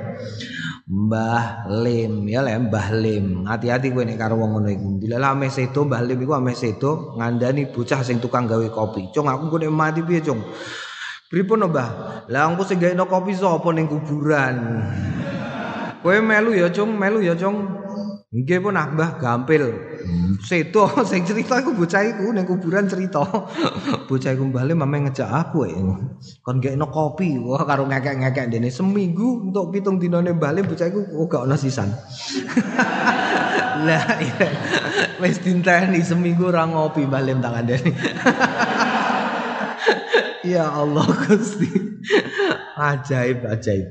[0.91, 3.51] Mbah Lim ya le Mbah Lim.
[3.51, 4.89] Hati-hati kowe nek karo wong ngono iku.
[5.03, 9.11] Dilalah ame sedo Mbah Lim iku ame sedo ngandani bocah sing tukang gawe kopi.
[9.11, 10.39] Cung aku kok mati piye, Cung?
[11.27, 12.31] Pripun Mbah?
[12.31, 14.87] Lah engko sing gawe kopi sapa ning kuburan?
[15.99, 17.80] Kowe melu ya, Cung, melu ya, Cung.
[18.31, 19.75] Nggih pun ah Mbah gampil.
[20.39, 23.27] Sedo sing cerita iku bocah iku ning kuburan cerita.
[24.07, 25.83] bocah iku bali mame ngejak aku ya.
[26.39, 31.27] Kon gekno kopi wah karo ngekek-ngekek dene seminggu untuk pitung dinane bali bocah iku oh
[31.27, 31.91] gak ono sisan.
[33.91, 34.47] Lah iya.
[35.19, 37.91] Wis dinteni seminggu ora ngopi balim tangan dene.
[40.47, 41.67] Ya Allah Gusti.
[42.77, 43.89] Ajaib ajaib.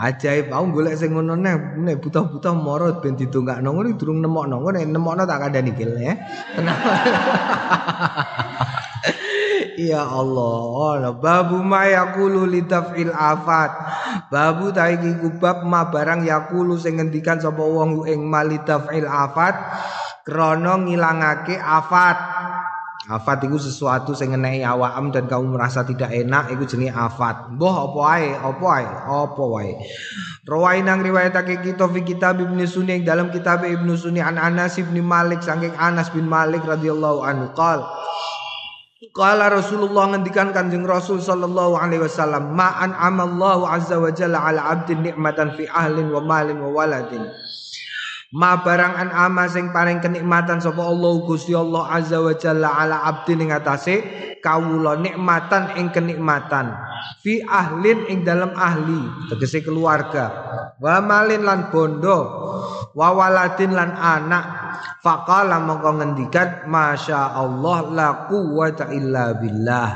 [0.00, 4.76] Ajaib aku golek sing ngono nek nek buta-buta moro ben didongakno ngono durung nemokno ngono
[4.78, 6.14] nek nemokno tak kandhani kil ya.
[6.56, 6.80] Tenang.
[9.80, 13.72] Ya Allah, babu ma yaqulu litafil afat.
[14.28, 19.56] Babu ta iki kubab ma barang yaqulu sing ngendikan sapa wong ing malitafil afat
[20.28, 22.18] krana ngilangake afat.
[23.10, 27.50] Afat itu sesuatu sing ngenai awam dan kamu merasa tidak enak iku jenis afat.
[27.58, 29.72] Mbah apa ae, apa ae, apa wae.
[30.46, 35.02] Rawai nang riwayatake kita fi kitab Ibnu Sunni dalam kitab Ibnu Sunni an Anas bin
[35.02, 37.82] Malik saking Anas bin Malik radhiyallahu anhu qol
[39.10, 45.02] Qala Rasulullah ngendikan Kanjeng Rasul sallallahu alaihi wasallam ma'an amallahu azza wa jalla ala abdin
[45.02, 47.26] nikmatan fi ahlin wa malin wa waladin
[48.30, 53.02] Ma barang an ama sing paring kenikmatan sapa Allah Gusti Allah Azza wa Jalla ala
[53.02, 54.06] abdi ning atase
[54.38, 56.70] kawula nikmatan ing kenikmatan.
[57.26, 60.30] Fi ahlin ing dalam ahli tegese keluarga.
[60.78, 62.18] Wa malin lan bondo
[62.94, 64.46] wa waladin lan anak.
[65.02, 69.90] Faqala mongko ngendikan masya Allah la quwata illa billah.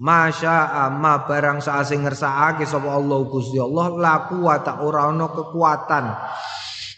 [0.00, 6.04] Masya ma barang saase ngersakake sapa Allah Gusti Allah la quwata ora ana kekuatan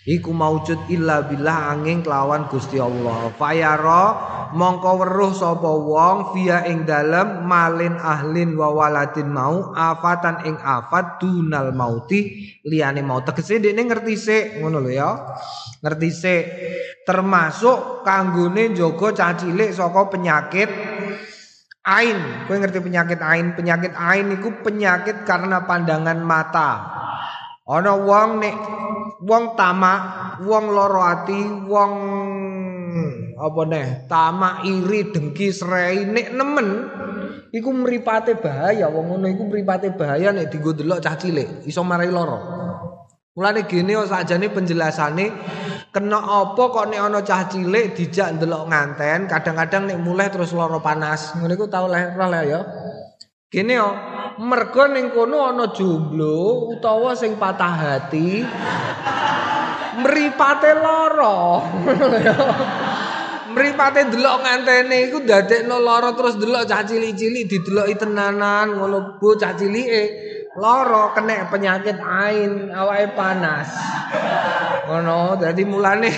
[0.06, 3.26] Iku maujud illa billah angin kelawan Gusti Allah.
[3.34, 4.04] Fayara
[4.54, 11.18] mongko weruh sapa wong via ing dalem malin ahlin wa waladin mau afatan ing afat
[11.18, 15.10] dunal mauti liyane mau tegese dekne ngerti sik ngono lho ya.
[15.82, 16.44] Ngerti sik
[17.02, 20.70] termasuk kanggone jaga cah cilik saka penyakit
[21.82, 22.46] ain.
[22.46, 23.58] Kowe ngerti penyakit ain?
[23.58, 26.70] Penyakit ain iku penyakit karena pandangan mata.
[27.66, 28.56] Ana wong nek
[29.26, 31.92] wong tamak, wong loro ati, wong
[33.34, 36.68] apa neh, tamak, iri, dengki, serai nek nemen
[37.50, 38.86] iku mripate bahaya.
[38.86, 42.38] Wong ngono iku mripate bahaya nek dienggo delok cah cilik, iso marai loro.
[43.34, 45.26] Mulane gene sakjane penjelasane
[45.90, 50.78] kena apa kok nek ana cah cilik dijak ndelok nganten, kadang-kadang nek mulai terus loro
[50.78, 51.34] panas.
[51.34, 52.14] Ngono iku tau leh
[52.46, 52.62] ya.
[53.46, 53.90] Gene yo
[54.42, 58.42] mergo ning kono ana jomblo utawa sing patah hati
[60.02, 61.62] mripate lara.
[63.54, 70.02] Mripate delok ngantene iku dadekno lara terus delok cah cilik-cilik dideloki tenanan ngono bocah cilike.
[70.58, 73.70] Loro kena penyakit ain awake panas.
[74.90, 76.10] Ngono dadi mulane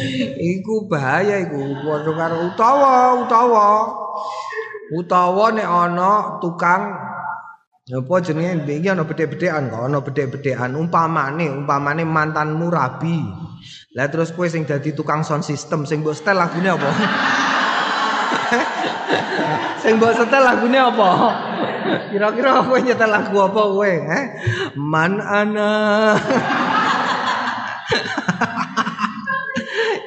[0.56, 3.68] iku bahaya iku padha karo utawa utawa
[4.94, 6.82] utawa nek ana tukang
[7.90, 13.18] apa jenenge iki ana bedhek-bedhekan kok ana bedhek-bedhekan umpamane umpamane mantanmu rabi
[13.98, 16.90] lah terus kowe sing dadi tukang sound system sing mbok setel lagune apa
[19.82, 21.10] sing mbok setel lagune apa
[22.10, 23.88] Kira-kira apa nyetel lagu apa kowe?
[23.88, 24.24] Eh?
[24.76, 25.70] Man ana.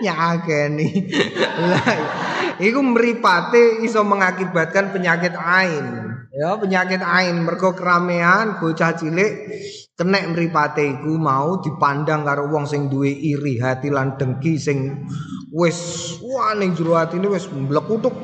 [0.03, 0.89] Nyakeni.
[1.71, 1.95] Lah
[2.59, 6.11] iku mripate iso mengakibatkan penyakit ain.
[6.33, 9.33] Ya, penyakit ain mergo keramaian bocah cilik
[9.93, 15.05] kenek mripate iku mau dipandang karo wong sing duwe iri hati lan dengki sing
[15.53, 15.77] wis
[16.25, 18.17] wah ning jero atine wis mlekutuk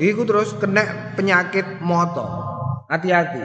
[0.00, 2.49] Iku terus kena penyakit moto.
[2.90, 3.42] Hati-hati.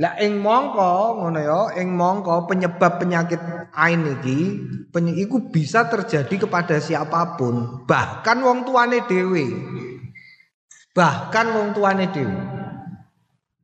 [0.00, 3.40] Lah ing mongko ngono ya, ing mongko penyebab penyakit
[3.76, 4.40] ain iki
[4.96, 9.44] iku bisa terjadi kepada siapa pun, bahkan wong tuane dhewe.
[10.96, 12.40] Bahkan wong tuane dhewe.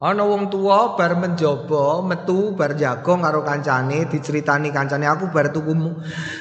[0.03, 5.73] Ana wong tua bar menjaba, metu bar jago karo kancane, diceritani kancane aku bar tuku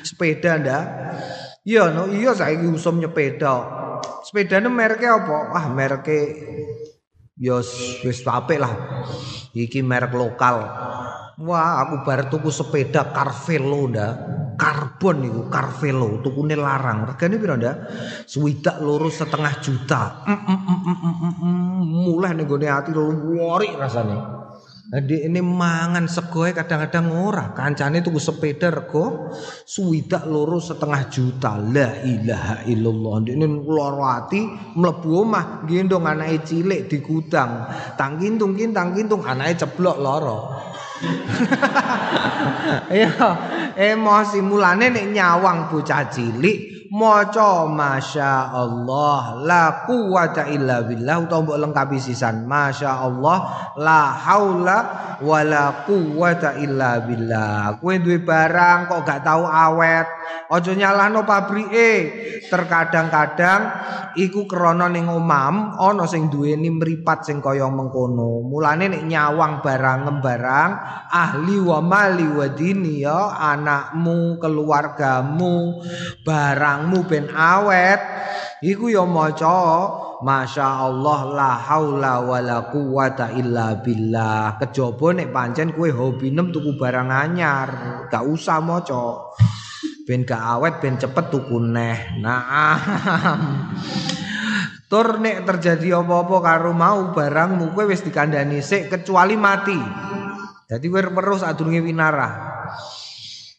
[0.01, 0.83] sepeda ndak.
[1.61, 3.79] Iya no, iya saiki usum nyepeda.
[4.25, 5.53] sepedane merke apa?
[5.53, 6.19] Ah, merke
[7.41, 7.57] ya
[8.05, 8.73] wis apik lah.
[9.51, 10.61] Iki merek lokal.
[11.41, 14.13] Wah, aku bar tuku sepeda Carvelo ndak.
[14.61, 17.09] Karbon iku Carvelo, tukune larang.
[17.09, 17.75] Regane piro ndak?
[18.29, 20.21] Swidak loro setengah juta.
[20.29, 21.81] Mm, mm, mm, mm, mm, mm.
[22.05, 24.40] Mulai ning gone ati wori rasane.
[24.91, 27.55] Jadi ini mangan segoe kadang-kadang ora.
[27.55, 29.31] Kancane tuku sepeda rego
[29.63, 31.55] suwidak loro setengah juta.
[31.55, 33.31] La ilaha illallah.
[33.31, 34.43] Ini loro ati
[34.75, 37.71] mlebu omah gendong anake cilik di gudang.
[37.95, 40.59] Tangkintung kin tangkintung anake ceblok loro.
[42.91, 43.11] Ya,
[43.75, 51.59] emosi mulane nek nyawang bocah cilik maca masya Allah la quwata illa billah utawa mbok
[51.63, 54.79] lengkapi sisan masya Allah la haula
[55.23, 57.79] wala quwata illa billah.
[57.79, 60.07] Kowe duwe barang kok gak tahu awet
[60.51, 61.91] aja nyalano pabrike.
[62.51, 63.61] Terkadang-kadang
[64.19, 68.43] iku krana ning omam ana sing duweni mripat sing kaya mengkono.
[68.43, 70.71] Mulane nek nyawang barang barang
[71.09, 75.83] ahli wa mali wa dini ya anakmu keluargamu
[76.25, 78.01] barang barangmu ben awet.
[78.61, 79.89] Iku ya maca
[80.21, 84.61] Masya Allah la haula wala quwata illa billah.
[84.61, 87.69] Kejaba nek pancen kowe hobi nem tuku barang anyar
[88.13, 89.33] gak usah maca.
[90.05, 92.21] Ben gak awet ben cepet tuku neh.
[92.21, 93.39] Naam.
[94.85, 99.79] Tur nek terjadi apa-apa karo mau barangmu kowe wis dikandani sik kecuali mati
[100.71, 102.51] jadi kowe terus adurunge winarah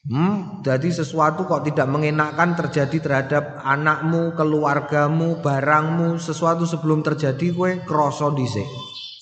[0.03, 7.87] Hmm, jadi sesuatu kok tidak mengenakkan terjadi terhadap anakmu, keluargamu, barangmu, sesuatu sebelum terjadi kue
[7.87, 8.67] kroso dhisik.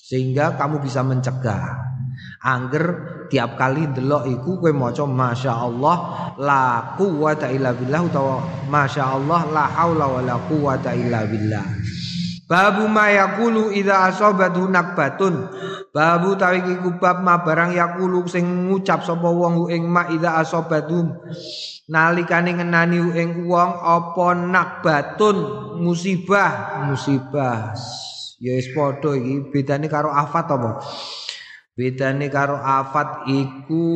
[0.01, 1.93] Sehingga kamu bisa mencegah.
[2.41, 2.85] Angger
[3.29, 5.97] tiap kali delok iku kue maca Masya Allah
[6.41, 12.00] la quwata illa billah utawa Masya Allah la haula wala quwata illa billah.
[12.51, 15.47] Babu ma yaqulu idza asabatu nakbatun.
[15.95, 20.99] Babu tawi iki kubab ma barang yaqulu sing ngucap sapa wong ing ma idza asabatu.
[21.87, 25.37] Nalikane ngenani ing wong apa nakbatun
[25.79, 27.71] musibah, musibah.
[28.43, 30.83] Ya wis padha iki bedane karo afat apa?
[31.71, 33.87] Bedane karo afat iku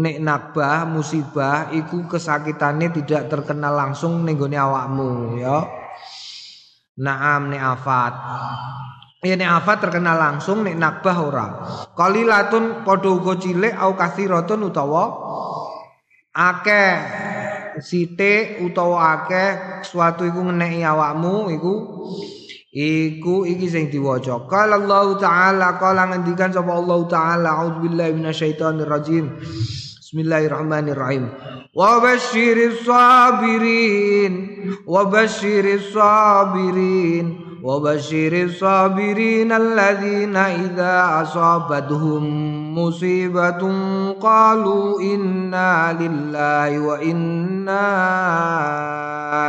[0.00, 5.77] nek nakbah musibah iku kesakitane tidak terkenal langsung ning awakmu ya.
[6.98, 8.12] Naam nek afat.
[9.22, 11.48] Ya nek afat terkenal langsung nek nakbah ora.
[11.94, 15.04] Qalilatun padha uga cilik au kathiratun utawa
[16.34, 16.94] akeh
[17.78, 21.74] sithik utawa akeh suatu iku ngeneki awakmu iku
[22.74, 24.46] iku iki sing diwaca.
[24.50, 29.38] Qala Allah taala qala ngendikan sapa Allah taala auzubillahi minasyaitonir rajim.
[30.07, 31.29] Bismillahirrahmanirrahim.
[31.73, 34.33] وبشر الصابرين
[34.87, 42.23] وبشر الصابرين وبشر الصابرين الذين إذا أصابتهم
[42.77, 43.61] مصيبة
[44.21, 47.89] قالوا إنا لله وإنا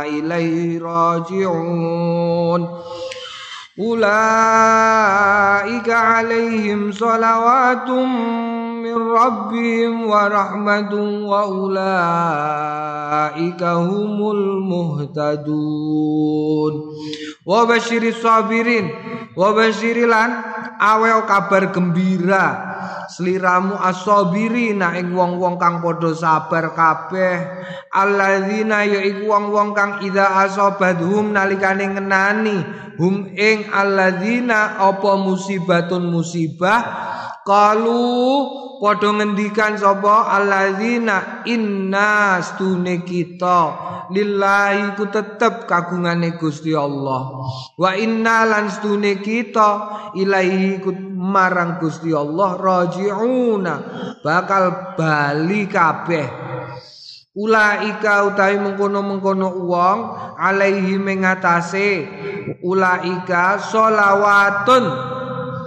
[0.05, 2.67] إليه راجعون
[3.79, 4.09] أولئك
[5.89, 7.89] عليهم صلوات
[8.89, 10.93] من ربهم ورحمة
[11.31, 12.35] وأولئك
[13.63, 14.17] هم
[15.35, 16.73] المهتدون
[17.45, 18.89] وبشر الصابرين
[19.37, 20.31] وبشر lan
[20.81, 22.68] awe kabar gembira
[23.10, 27.34] sliramu asobirina ing wong-wong kang padha sabar kabeh.
[27.90, 32.58] Alladzina ya iku wong-wong kang ida asobadhum nalikane ngenani
[33.00, 36.80] hum ing alladzina apa musibatun musibah?
[37.40, 38.06] Kalu
[38.78, 40.30] padha ngendikan sapa?
[40.36, 47.46] Alladzina inna stune kita lillahi ku tetep kagungane Gusti Allah.
[47.78, 49.70] Wa inna lan stune kita
[50.18, 53.74] ilaihi ku marang Gusti Allah rajiuna.
[54.22, 56.26] Bakal bali kabeh.
[57.30, 59.98] Ulaika utawi mengkono-mengkono wong
[60.34, 62.02] alaihi mengatase
[62.66, 64.82] ulaika solawatun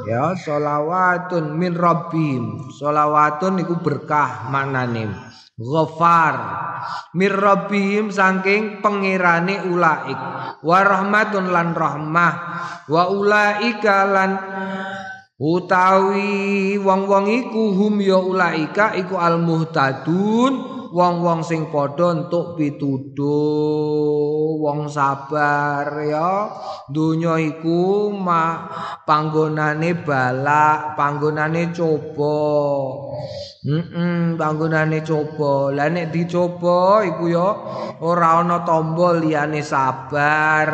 [0.03, 5.07] ya solawatun min rabbim solawatun iku berkah manane
[5.53, 6.35] Ghafar.
[7.13, 10.17] Mirrabihim saking pengirane ulaik.
[10.65, 12.33] Wa rahmatun lan rahmah.
[12.89, 14.31] Wa ulaika lan
[15.41, 24.13] utawi wong-wong iku hum ya ulaika iku al muhtadun wong-wong sing padha entuk pituduh
[24.61, 26.53] wong sabar ya.
[26.85, 28.69] Donya iku ma
[29.01, 32.37] panggonane balak panggonane coba.
[33.65, 35.73] Heeh panggonane coba.
[35.73, 37.49] Lah nek dicoba iku ya
[38.05, 40.69] ora ana tombol liyane sabar.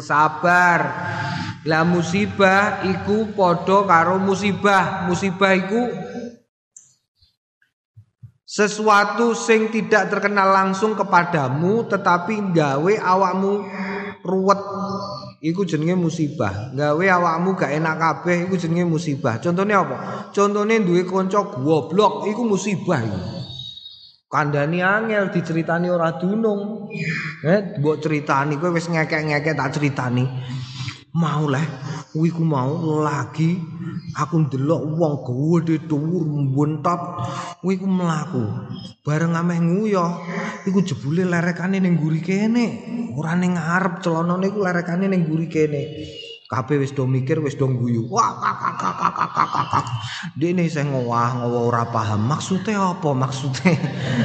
[0.00, 0.80] Sabar
[1.64, 5.08] lah musibah iku padha karo musibah.
[5.08, 5.82] Musibah iku
[8.44, 13.64] sesuatu sing tidak terkenal langsung kepadamu tetapi gawe awakmu
[14.20, 14.60] ruwet.
[15.44, 16.72] Iku jenenge musibah.
[16.72, 19.40] Gawe awakmu gak enak kabeh iku jenenge musibah.
[19.40, 19.96] Contohnya apa?
[20.32, 23.20] Contohnya duwe kanca goblok iku musibah iku.
[24.28, 26.88] Kandhani angel diceritani ora dunung.
[27.44, 30.24] Eh mbok ceritani kowe wis ngekek-ngekek tak ceritani
[31.14, 31.62] mau lah
[32.10, 33.58] kuwi ku mau lagi.
[34.14, 37.00] Aku ndelok wong gede dhuwur mbuntot
[37.62, 38.44] kuwi ku mlaku.
[39.06, 40.06] Bareng ameh nguyo
[40.66, 42.66] iku jebule lerekane ning nguri kene.
[43.14, 45.82] Ora ning ngarep celanane iku lerekane ning nguri kene
[46.44, 48.94] kabeh wis do mikir wis do guyu wah kak kak kak
[49.32, 49.86] kak kak
[50.34, 53.10] dene sing ngowah ngowo ora paham maksude apa?
[53.14, 53.70] Maksude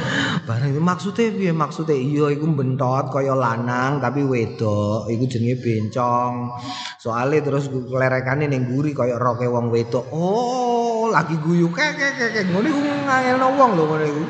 [0.48, 1.52] bareng maksude piye?
[1.52, 5.06] Maksude iya iku bentot kaya lanang tapi wedok.
[5.06, 6.56] Iku jenenge bencong.
[6.98, 10.08] Soalnya terus lerekane ning guri kaya roke wong wedok.
[10.10, 11.68] Oh lagi guyu.
[11.70, 14.24] Kek kek kek ngono iku ngangelno wong lho ngono iku.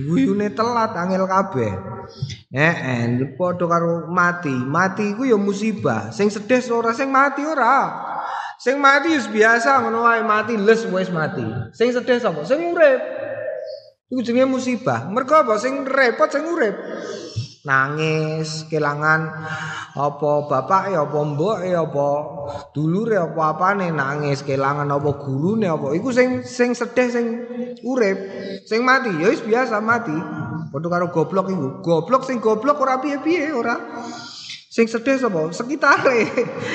[0.00, 1.72] Guyune telat angel kabeh
[2.50, 4.50] Eh, eh padha karo mati.
[4.50, 6.10] Mati iku ya musibah.
[6.10, 7.94] Sing sedih ora sing mati ora.
[8.58, 11.46] Sing mati wis biasa ngono wae mati les wis mati.
[11.70, 12.42] Sing sedih sapa?
[12.42, 13.00] Sing urip.
[14.10, 15.06] Iku jenenge musibah.
[15.06, 16.74] Mergo apa sing repot sing urip.
[17.62, 19.30] Nangis kelangan
[19.94, 22.08] apa bapak ya apa mbok ya apa
[22.72, 27.26] dulure apa apane nangis kelangan apa gurune apa iku sing sing sedih sing
[27.84, 28.16] urip
[28.64, 30.16] sing mati ya wis biasa mati
[30.70, 31.68] Padha karo goblok iku.
[31.82, 33.74] Goblok sing goblok ora piye-piye ora.
[34.70, 35.50] Sing sedih sapa?
[35.50, 36.30] Sekitare.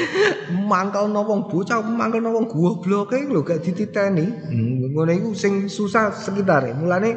[0.70, 4.28] Mangkelno wong bocah, mangkelno wong goblok lho gak dititeni.
[4.28, 6.76] Hmm, ngono iku sing susah sekitare.
[6.76, 7.16] Mulane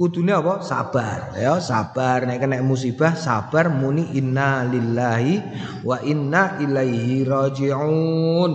[0.00, 0.64] kudune apa?
[0.64, 1.36] Sabar.
[1.36, 5.44] Ya, sabar nek kena musibah sabar muni inna lillahi
[5.84, 8.52] wa inna ilaihi rajiun.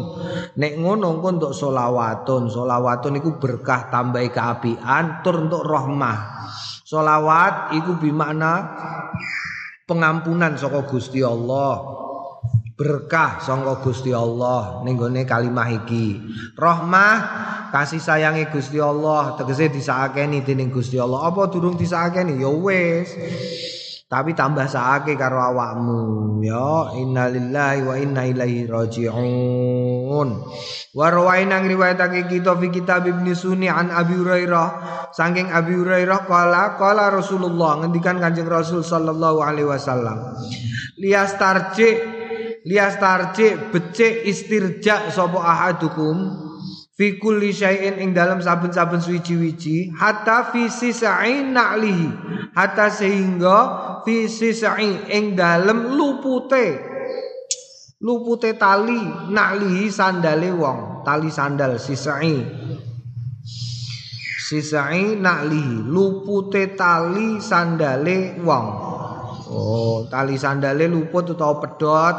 [0.58, 2.50] Nek ngono engko untuk solawatun.
[2.50, 6.18] Solawatun iku berkah tambahi keapian tur untuk rahmah.
[6.88, 8.64] Solawat iku bimakna
[9.84, 11.84] pengampunan saka Gusti Allah.
[12.80, 14.96] Berkah saka Gusti Allah ning
[15.28, 16.16] kalimah iki.
[16.56, 17.16] Rahmah
[17.76, 21.28] kasih sayangi Gusti Allah tegese disakeni dening Gusti Allah.
[21.28, 22.40] Apa durung disakeni?
[22.40, 23.12] Ya wis.
[24.08, 26.40] Tapi tambah sakake karo awakmu.
[26.40, 30.30] Ya innalillahi wa inna ilaihi rajiun.
[30.96, 34.68] Wa rawaina riwayatake kita fi kitab Ibnu Sunni an Abi Hurairah.
[35.12, 40.40] Saking Abi Hurairah kala kala Rasulullah ngendikan Kanjeng Rasul sallallahu alaihi wasallam.
[40.96, 42.00] Lias tarji
[42.64, 46.47] lias tarji becik istirja sapa ahadukum
[46.98, 52.10] fi kulli syai'in ing dalam saben-saben suci-wici hatta fi sisa'in na'lihi.
[52.58, 53.58] Hatta sehingga
[54.02, 56.98] fi sisa'in ing dalam lupute.
[58.02, 58.98] Lupute tali
[59.30, 62.42] na'lihi sandale wong tali sandal sisai.
[64.50, 68.68] Sisai na'lihi lupute tali sandale wong.
[69.54, 72.18] Oh tali sandale luput utawa pedot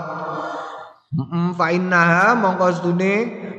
[1.09, 3.12] Mm fa innaha mongko sedune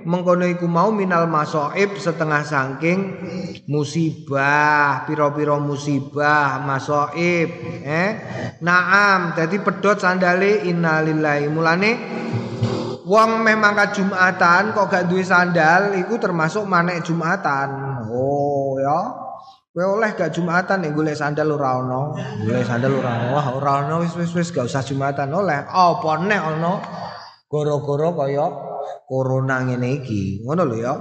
[0.06, 3.00] mengkono iku mau minal masoib setengah saking
[3.68, 7.50] musibah piro-piro musibah masoib
[7.84, 8.10] eh
[8.64, 11.91] naam dadi pedot sandale innalillahi mulane
[13.10, 18.06] Wong memang ka Jumatan kok gak duwe sandal iku termasuk manek Jumatan.
[18.06, 19.02] Oh ya.
[19.74, 22.14] Kowe oleh gak Jumatan nek golek sandal ora ono.
[22.45, 23.26] Golek sandal ora ono.
[23.34, 25.58] Wah, ora ono wis wis wis gak usah Jumatan oleh.
[25.66, 26.74] Apa nek ono?
[27.50, 28.45] Goro-goro kaya
[29.08, 30.44] corona ngene iki.
[30.46, 30.94] Ngono lho ya.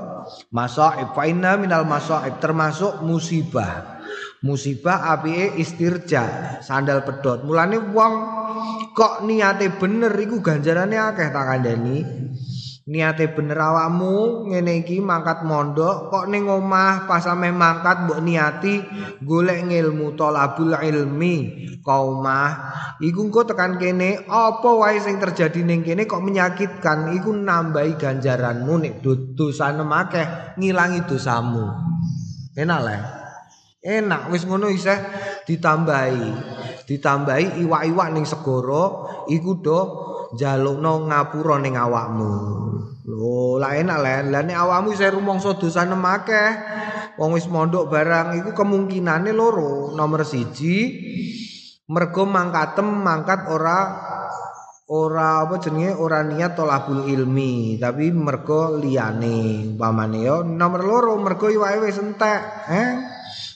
[0.53, 4.01] Masaib fa inna minal masaib termasuk musibah.
[4.39, 7.43] Musibah apike istirja, sandal pedot.
[7.43, 8.14] Mulane wong
[8.95, 11.99] kok niate bener iku ganjarane akeh tak kandhani.
[12.89, 18.80] Niate bener awakmu ngene iki mangkat mondok kok ning omah pas mangkat mbok niati
[19.20, 22.51] golek ngilmu tolabul ilmi kaumah
[23.05, 27.12] iku engko tekan kene apa wae sing terjadi ning kene kok menyakitkan?
[27.12, 29.05] Iku nambahi ganjaranmu nek
[29.36, 31.68] dosane akeh ngilangi dosamu.
[32.57, 33.01] Enak lah
[33.84, 34.97] enak wis ngono isih.
[35.45, 36.28] Ditambahi.
[36.89, 38.84] Ditambahi iwak-iwak ning segara
[39.28, 39.80] iku do
[40.36, 42.32] jalukno ngapura ning awakmu.
[43.08, 44.20] Lho, lah enak lah.
[44.26, 46.50] Lah nek awakmu isih rumangsa dosane akeh,
[47.16, 49.96] wong wis mondok barang iku kemungkinane loro.
[49.96, 50.76] Nomor siji
[51.88, 53.78] mergo mangkatem mangkat ora
[54.88, 61.52] ora apa jenenge ora niat tolabul ilmi tapi mergo liyane umpamane yo nomor loro mergo
[61.52, 62.40] iwake wis entek
[62.72, 62.88] eh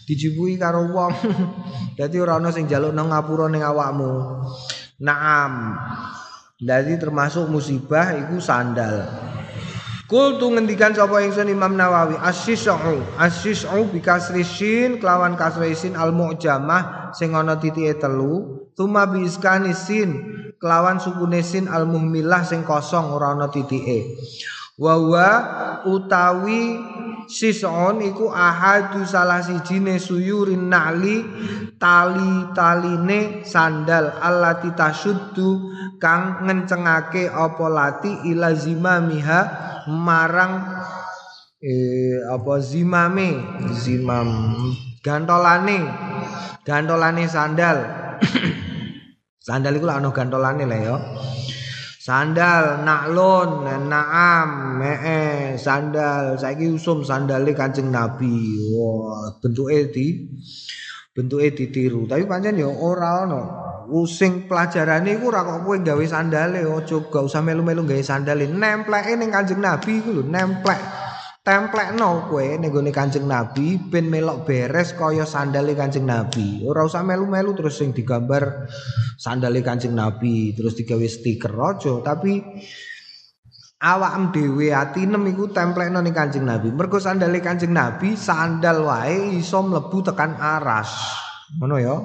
[0.04, 1.12] dijibui karo wong
[1.96, 4.12] dadi ora ana sing njaluk nang ngapura ning awakmu
[5.00, 5.76] naam
[6.62, 9.10] Jadi termasuk musibah iku sandal.
[10.06, 17.32] Kul tu ngendikan sapa ingsun Imam Nawawi as-sis'u as-sis'u bi kasrisin kelawan kasrisin al-mu'jamah sing
[17.32, 20.10] ana titike telu tuma bi iskanisin
[20.60, 24.20] kelawan sukune sin al-muhmilah sing kosong ora ana titike
[24.76, 24.94] wa
[25.88, 26.76] utawi
[27.26, 31.22] sison iku ahadu salah sijine suyurin nali
[31.76, 39.40] tali-taline sandal allati tasuddu kang ngencengake apa lati ila zimamiha
[39.90, 40.52] marang
[41.62, 43.38] eh apa zimame?
[43.70, 44.58] Zimam.
[44.98, 45.78] Gantolane.
[46.66, 47.78] Gantolane sandal.
[49.46, 50.94] Sandal iku ana gantolane lah ya
[52.02, 58.58] Sandal naklon naam mee sandal saiki usum sandale Kanjeng Nabi.
[58.74, 60.26] Wah, bentuke di
[61.14, 62.10] bentuke ditiru.
[62.10, 63.42] Tapi pancen ya ora ono.
[63.86, 68.50] Using pelajarane iku ora kok kowe gawe sandale, aja gak usah melu-melu gawe sandale.
[68.50, 71.01] Nempleke ning Kanjeng Nabi iku lho, nemplek.
[71.42, 76.62] Templekno kowe ning gone Kanjeng Nabi ben melok beres kaya sandale Kanjeng Nabi.
[76.62, 78.70] Ora usah melu-melu terus sing digambar
[79.18, 82.38] sandale Kanjeng Nabi terus digawe stiker aja, tapi
[83.82, 86.70] awakmu dhewe atinem iku templekno ning Kanjeng Nabi.
[86.70, 90.94] Mergo sandale Kanjeng Nabi sandal wae iso mlebu tekan aras.
[91.58, 91.98] Ngono ya.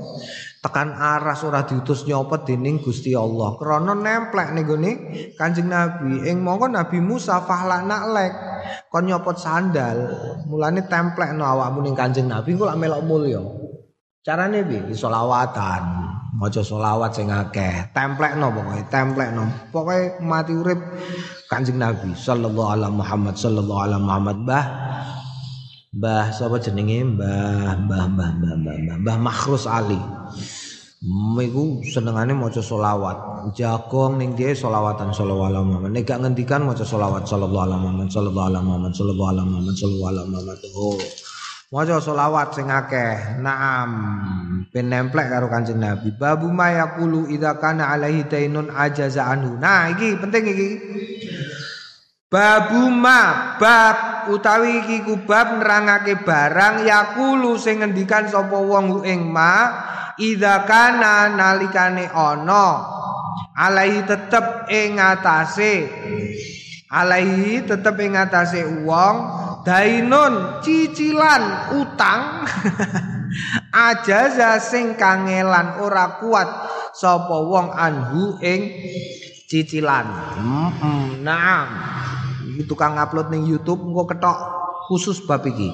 [0.61, 3.55] Tekan aras ora diutus nyopet dening Gusti Allah.
[3.57, 4.91] Krana nemplek ning gone
[5.37, 6.25] Kanjeng Nabi.
[6.27, 8.33] Ing mongko Nabi Musa fahlana lek
[8.89, 9.97] kon nyopot sandal.
[10.49, 13.41] Mulane templek no awakmu ning Kanjeng Nabi kok melok mulya.
[14.25, 14.91] Carane piye?
[14.91, 15.83] Selawatan.
[16.37, 17.95] Maca selawat sing akeh.
[17.95, 19.71] Templekno pokoke, templekno.
[19.71, 20.77] Pokoke mati urip
[21.47, 24.65] Kanjeng Nabi sallallahu alaihi Muhammad sallallahu alaihi Muhammad bah
[25.95, 29.99] Mbah sapa jenenge Mbah Mbah Mbah Mbah Mbah Mbah Makhrus Ali.
[31.07, 33.53] Miku senengane maca selawat.
[33.55, 35.89] Jagong ning dia selawatan sallallahu alaihi Muhammad.
[35.95, 40.09] Nek gak ngendikan maca selawat sallallahu alaihi Muhammad sallallahu alaihi Muhammad sallallahu alaihi Muhammad sallallahu
[40.11, 40.57] alaihi Muhammad.
[40.75, 40.99] Oh.
[41.67, 43.15] Maca selawat sing akeh.
[43.39, 43.89] Naam.
[44.73, 46.11] Ben nemplek karo Kanjeng Nabi.
[46.15, 49.55] Babu ma yaqulu idza kana alaihi dainun ajaza anhu.
[49.55, 50.69] Nah, iki penting iki.
[52.27, 59.71] Babu ma bab utawi iki kubab nerangake barang yakulu sing ngendikan sapa wong ing ma
[60.19, 62.67] idza kana nalikane ana
[63.57, 65.89] alaihi tetep ing atase
[66.89, 69.15] alaihi tetep ing atase wong
[69.67, 72.47] dainun cicilan utang
[73.89, 76.49] ajaza sing kangelan ora kuat
[76.95, 78.61] sapa wong anhu ing
[79.47, 80.07] cicilan.
[80.35, 82.26] Mm -mm, nah iki
[82.65, 84.37] tukang upload ning YouTube engko ketok
[84.87, 85.69] khusus bab iki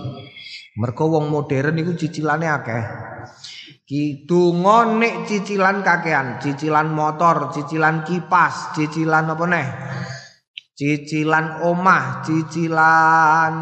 [0.75, 2.83] mergo wong modern iku cicilane akeh
[3.83, 9.67] Kidungo nek cicilan kakean, cicilan motor, cicilan kipas, cicilan apa neh?
[10.71, 13.55] Cicilan omah, cicilan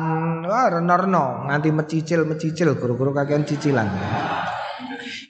[0.46, 3.90] wah renorno, nganti mecicil mecicil guru-guru kakean cicilan.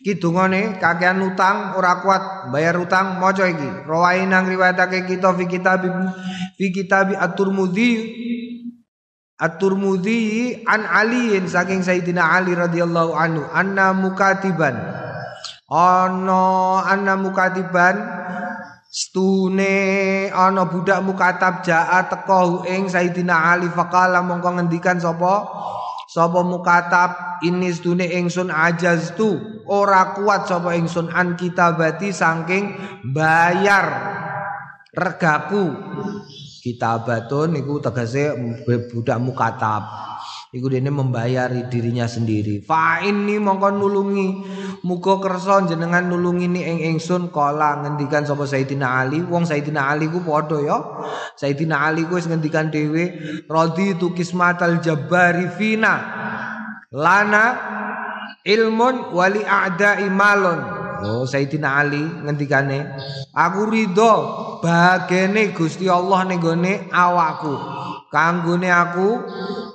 [0.02, 3.86] Kidungone kakean utang ora kuat bayar utang maca iki.
[3.86, 5.86] Rawainang riwayatake kita fi kitab
[6.58, 7.92] fi kitab at-Tirmidzi
[9.42, 13.42] At-Turmudi an Aliin saking Sayyidina Ali radhiyallahu anhu.
[13.50, 14.78] Anna mukatiban.
[15.66, 18.22] Ana anna mukatiban.
[18.94, 23.66] Stune ana budak mukatab jaa teko ing Sayyidina Ali.
[23.74, 25.50] Faqala mongko ngendikan sapa
[26.12, 29.40] sapa mukatab ini stune ingsun ajaz tu.
[29.72, 32.76] Ora kuat sapa ingsun an kitabati saking
[33.16, 33.88] bayar
[34.92, 35.72] regaku.
[36.62, 38.38] Kitabatun niku tegese
[38.92, 39.82] budak mukatab
[40.52, 42.60] Iku dene membayari dirinya sendiri.
[42.60, 44.28] Fa ini mongko nulungi
[44.84, 49.24] muga kersa jenengan nulungi ni ing ingsun kala ngendikan sapa Sayyidina Ali.
[49.24, 50.78] Wong Sayyidina Ali ku padha ya.
[51.40, 53.16] Sayyidina Ali ku wis ngendikan dhewe
[53.48, 55.96] radhi tu kismatal jabbari fina.
[56.92, 57.46] Lana
[58.44, 60.81] ilmun wali a'da'i malun.
[61.02, 62.86] Oh Sayyidina Ali ngendikane,
[63.34, 64.14] aku ridho
[64.62, 66.42] bagene Gusti Allah ning
[66.94, 67.54] awakku.
[68.12, 69.08] Kanggone aku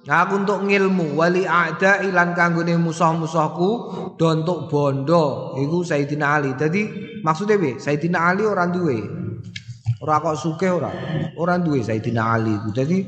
[0.06, 3.70] Aku untuk ngilmu wali ada ilan kanggone musuh-musuhku
[4.14, 6.54] dontok bondo iku Sayyidina Ali.
[6.54, 6.86] Jadi
[7.26, 9.02] maksudnya be Sayyidina Ali orang duwe.
[9.98, 10.94] Ora kok sugih ora.
[11.34, 12.54] Ora duwe Sayyidina Ali.
[12.70, 13.02] Dadi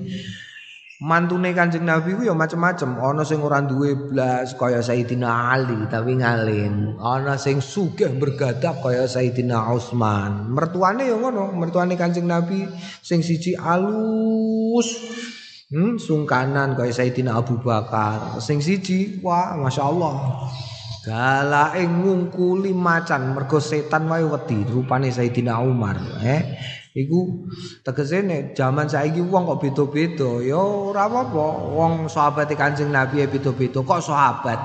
[0.98, 2.98] mantune Kanjeng Nabi ku ya macem-macem.
[2.98, 6.98] Ana sing ora duwe blas kaya Sayyidina Ali tapi ngalim.
[6.98, 10.50] Ana sing sugih bergadap kaya Sayyidina Utsman.
[10.50, 12.66] Mertuane ya ngono, mertuane Kanjeng Nabi
[13.02, 14.90] sing siji alus
[15.68, 18.40] Hmm, sungkanan kaya Sayyidina Abu Bakar.
[18.40, 20.48] Sing siji, wah Masya Allah.
[21.04, 26.56] Galake ngungkuli macan mergo setan wae wedi rupane Sayyidina Umar, eh.
[26.98, 27.46] Iku
[27.86, 31.46] tegese nek jaman saiki wong kok beda-beda ya ora apa-apa.
[31.70, 34.58] Wong sahabat Kanjeng Nabi ya beda-beda kok sahabat.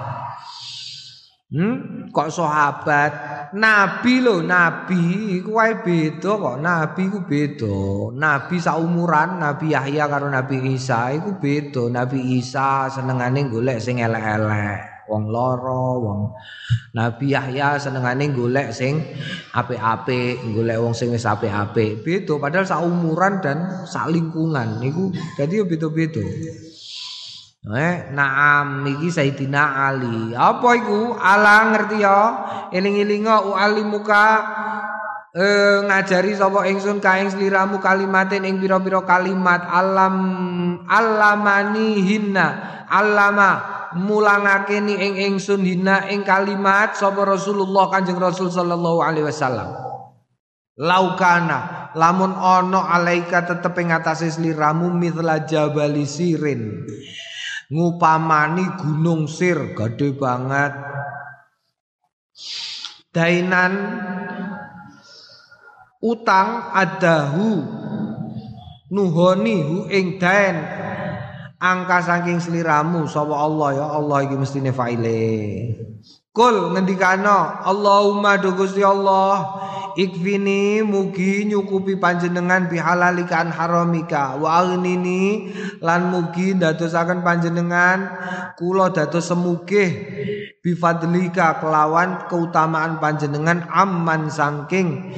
[1.54, 3.12] Hmm, kok sahabat?
[3.54, 6.58] Nabi lho, nabi iku wae beda kok.
[6.58, 7.78] Nabi iku beda.
[8.18, 11.94] Nabi saumuran Nabi Yahya karo Nabi Isa iku beda.
[11.94, 14.93] Nabi Isa senengane golek sing elek-elek.
[15.12, 16.22] Wong loro, wong
[16.96, 19.04] Nabi Yahya senengane golek sing
[19.52, 22.06] apik-apik, golek wong sing wis apik-apik.
[22.06, 26.24] Beda padahal saumuran dan sak lingkungan niku dadi yo beda-beda.
[27.64, 30.36] Eh, naam iki Sayyidina Ali.
[30.36, 31.16] Apa iku?
[31.16, 32.20] Ala ngerti ya?
[32.76, 34.26] Eling-elinga ualimuka
[35.34, 40.16] eh ngajari sapa ingsun ka ing sliramu kalimatin ing pira-pira kalimat alam
[40.86, 42.48] alamani hinna
[42.86, 49.70] alama mulangake ni ing ingsun hinna ing kalimat sapa Rasulullah Kanjeng Rasul sallallahu alaihi wasallam.
[50.74, 56.90] Laukana lamun ono alaika tetep ing atase sliramu mithla jabali sirin.
[57.70, 60.74] Ngupamani gunung sir gede banget.
[63.14, 63.74] Dainan
[66.02, 67.62] utang adahu
[68.90, 70.58] nuhoni hu ing dain
[71.64, 73.70] angka saking seliramu sapa Allah?
[73.80, 75.24] Ya Allah iki mestine faile.
[76.34, 79.54] Kul ngendikano Allahumma do Gusti Allah
[79.94, 88.10] ikfini mugi nyukupi panjenengan bihalalikan haramika wa aghnini lan mugi dadosaken panjenengan
[88.58, 89.94] kula dados semugih
[90.66, 95.14] bifadlika kelawan keutamaan panjenengan amman saking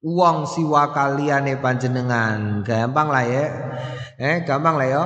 [0.00, 2.64] wong siwa kaliyane panjenengan.
[2.64, 3.44] Gampang lah ya.
[4.16, 5.04] Eh gampang lah ya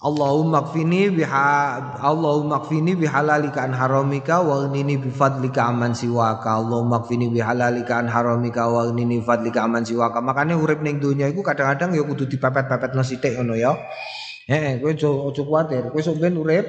[0.00, 6.56] Allahumma kfini biha Allahumma kfini bihalalika an haramika wa ghnini bi fadlika aman siwaka.
[6.56, 10.24] Allahumma kfini bihalalika an haramika wa ghnini fadlika aman siwaka.
[10.24, 13.76] Makane urip ning donya iku kadang-kadang ya kudu dipepet-pepetno sithik ngono ya.
[14.48, 15.92] Heeh kowe aja kuwatir.
[15.92, 16.64] Kowe sok ben urip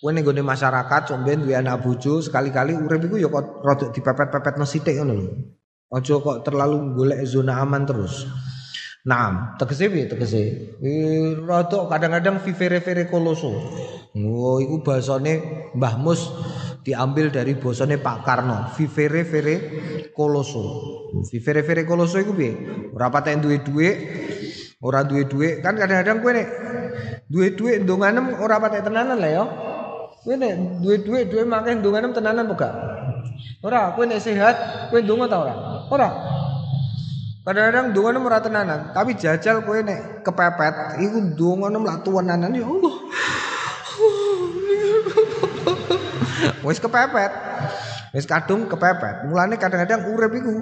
[0.00, 3.92] kowe ning gone masyarakat sok ben duwe anak bojo sekali-kali urip iku ya kok rada
[3.92, 5.28] dipepet-pepetno sithik ngono lho.
[5.92, 8.24] Aja kok terlalu golek zona aman terus
[9.00, 10.76] Naam, tegese piye tegese?
[11.40, 13.48] Rada kadang-kadang vivere-vere koloso.
[14.12, 15.40] Oh, iku basane
[15.72, 16.28] Mbah Mus
[16.84, 19.56] diambil dari bosone Pak Karno, vivere-vere
[20.12, 20.84] koloso.
[21.32, 22.52] Vivere-vere koloso iku piye?
[22.92, 23.96] Ora patek duwe dhuwit,
[24.84, 25.64] ora duwe dhuwit.
[25.64, 26.48] Kan kadang-kadang kowe nek
[27.32, 29.44] duwe dhuwit ndonganem ora patek tenanan lah ya.
[30.20, 32.74] Kowe nek duwe dhuwit, duwe makan ndonganem tenanan apa gak?
[33.64, 35.54] Ora, kowe nek sehat, kowe ndonga ta ora?
[35.88, 36.08] Ora.
[37.40, 42.94] Kadang-kadang dongane ora tenanan, tapi jajal kowe nek kepepet iku dongane lak tuwenanan ya Allah.
[46.60, 47.32] Wis kepepet.
[48.12, 49.24] Wis kadung kepepet.
[49.24, 50.52] Mulane kadang-kadang urip iku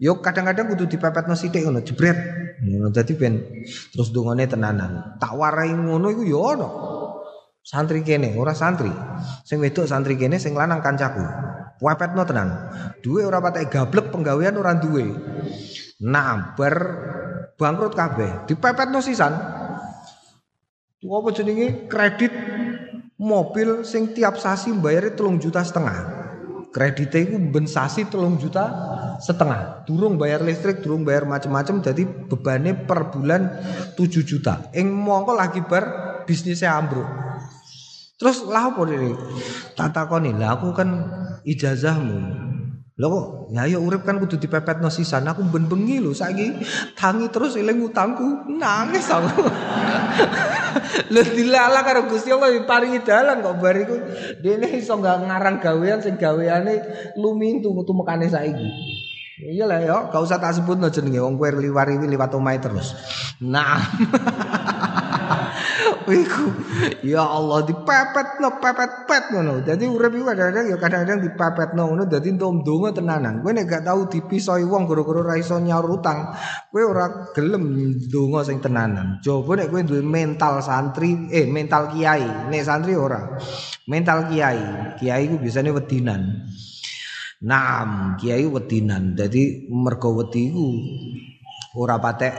[0.00, 2.16] yo ya kadang-kadang kudu dipepetno sithik ngono jebret.
[2.64, 3.42] Ngono dadi ben
[3.92, 5.20] terus dongane tenanan.
[5.20, 6.68] Tak warai ngono iku ya ono.
[7.60, 8.90] Santri kene ora santri.
[9.44, 11.20] Sing wedok santri kene sing lanang kancaku.
[11.82, 12.48] Wepetno tenan.
[13.02, 15.10] Duwe ora patek gablek penggawean ora duwe.
[16.58, 16.74] Ber
[17.54, 19.30] bangkrut kabeh, dipepetno sisan.
[21.02, 22.34] Apa jenenge kredit
[23.22, 26.22] mobil sing tiap sasi mbayar telung juta setengah.
[26.74, 28.64] Kreditnya itu ben sasi telung juta
[29.22, 29.86] setengah.
[29.86, 33.62] Durung bayar listrik, durung bayar macam-macam jadi bebannya per bulan
[33.94, 34.72] 7 juta.
[34.74, 35.84] Ing mongko lagi bar
[36.26, 37.06] bisnisnya ambruk.
[38.18, 39.14] Terus lah apa ini?
[39.74, 40.88] Tak takoni lah aku kan
[41.42, 42.18] ijazahmu.
[43.00, 45.24] Lho ya yo urip kan kudu dipepetno sisan.
[45.24, 46.60] Aku ben bengi lho saiki
[46.92, 48.52] tangi terus eling utangku.
[48.52, 49.48] Nangis aku.
[51.12, 53.96] Lho dilala karo Gusti Allah paringi dalan kok bariku
[54.44, 56.84] dene iso nggak ngarang gawean sing gaweane
[57.16, 58.68] lumintu metu mekane saiki.
[59.42, 62.94] Iya lah yo, gak usah tak sebut no jenenge wong kowe liwari liwat omahe terus.
[63.42, 63.82] Nah.
[66.02, 66.44] Iku
[67.06, 69.62] ya Allah dipepet no pepet pet ngono.
[69.62, 73.42] Dadi urip iku kadang-kadang ya kadang-kadang dipepet no ngono dadi entuk ndonga tenanan.
[73.42, 76.34] Kowe nek gak tau dipisoi wong gara-gara ora iso nyaur utang,
[76.74, 79.22] kowe ora gelem ndonga sing tenanan.
[79.22, 83.38] Coba nek kowe duwe mental santri, eh mental kiai, nek santri ora.
[83.86, 86.46] Mental kiai, kiai ku biasanya wedinan.
[87.42, 89.18] Naam, kiai wedinan.
[89.18, 90.50] Jadi mergo wedi
[91.74, 92.34] ora patek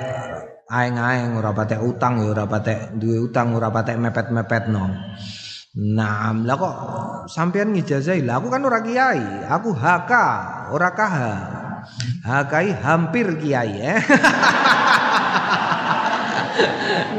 [0.74, 4.86] aeng-aeng ora patek utang ya ora patek duwe utang ora patek mepet-mepetno.
[5.74, 6.76] Nah, lah kok
[7.30, 10.12] sampean ngijazahi lah aku kan ora kiai, aku HK,
[10.74, 11.18] ora KH.
[12.26, 13.98] HKI hampir kiai ya.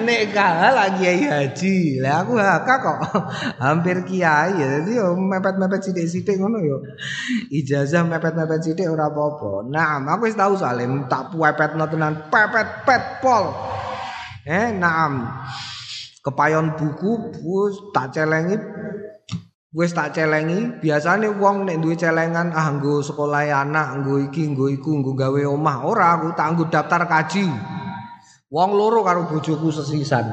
[0.04, 1.98] Nek kalah lagi haji.
[2.04, 2.98] Lah aku HK kok
[3.64, 4.66] hampir kiai ya.
[4.80, 6.78] Jadi yo mepet-mepet sithik-sithik ngono yo.
[7.48, 9.64] Ijazah mepet-mepet sithik ora apa-apa.
[9.66, 13.50] Nah, aku wis tahu salim tak puepetno tenan pepet pet pol.
[14.44, 15.24] Eh, naam.
[16.20, 18.56] Kepayon buku wis tak celengi
[19.74, 24.70] wis tak celengi biasane wong nek duwe celengan ah nggo sekolah anak nggo iki nggo
[24.70, 27.50] iku nggo gawe omah ora aku tak nggo daftar kaji
[28.52, 30.28] Wong loro karo bojoku sesisan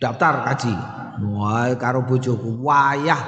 [0.00, 0.74] daftar kaji.
[1.22, 3.20] Wah, karo bojoku wayah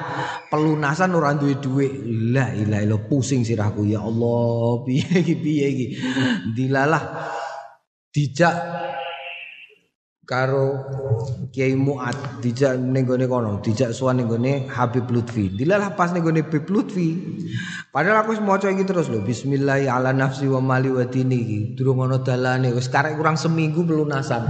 [0.48, 1.92] pelunasan ora duwe dhuwit.
[2.32, 4.80] La ilaha illallah pusing sirahku ya Allah.
[4.88, 5.86] Piye iki piye iki?
[6.56, 7.02] Dilalah
[8.10, 8.54] dijak
[10.24, 10.80] karo
[11.52, 15.52] Kiai Muat dijak ning gone kono, dijak suwan ning gone Habib Lutfi.
[15.52, 17.14] Dilalah pas ning gone Habib Lutfi.
[17.92, 19.22] Padahal aku wis maca iki terus lho.
[19.22, 21.60] Bismillah ala nafsi wa mali wa dini iki.
[21.78, 24.48] Durung dalane wis karek kurang seminggu pelunasan.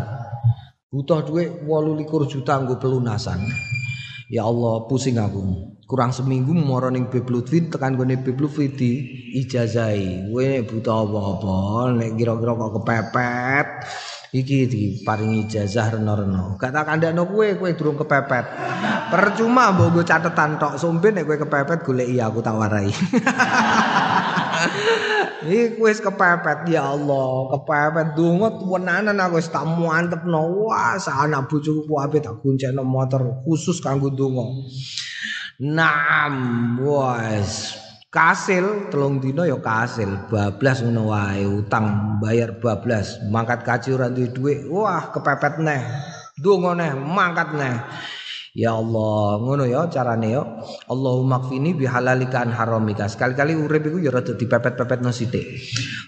[0.88, 3.42] Butuh duit 28 juta nggo pelunasan.
[4.30, 5.74] Ya Allah, pusing aku.
[5.84, 8.90] Kurang seminggu moro ning Habib Lutfi tekan gone Habib Lutfi di
[9.42, 10.32] ijazahi.
[10.32, 11.56] Kowe butuh apa-apa
[11.98, 13.68] nek kira-kira kok kepepet.
[14.34, 16.58] Iki diparingi ijazah reno-reno.
[16.58, 18.42] Gak tak kandakno kowe, kowe durung kepepet.
[19.14, 22.90] Percuma mbok go catetan tok, sombe nek kowe kepepet goleki aku tak warai.
[25.44, 30.66] Iki wis kepepet ya Allah, kepepet donga tenanan aku wis tak mantepno.
[30.66, 34.50] Wah, anak bojoku kuwabe tak goncengno motor khusus kanggo donga.
[35.62, 37.83] Naam, wes.
[38.14, 40.30] Kasil telung dino ya kasil.
[40.30, 43.18] Bablas ngono wae utang bayar bablas.
[43.26, 45.82] Mangkat kaji ora duwe dhuwit wah kepepet neh.
[46.38, 47.74] Donga neh mangkat neh
[48.54, 50.46] Ya Allah, ngono ya carane ya.
[50.86, 53.10] Allahumma kfini bihalalika an haramika.
[53.10, 55.58] Sekali-kali urip iku ya rada dipepet-pepetno sithik.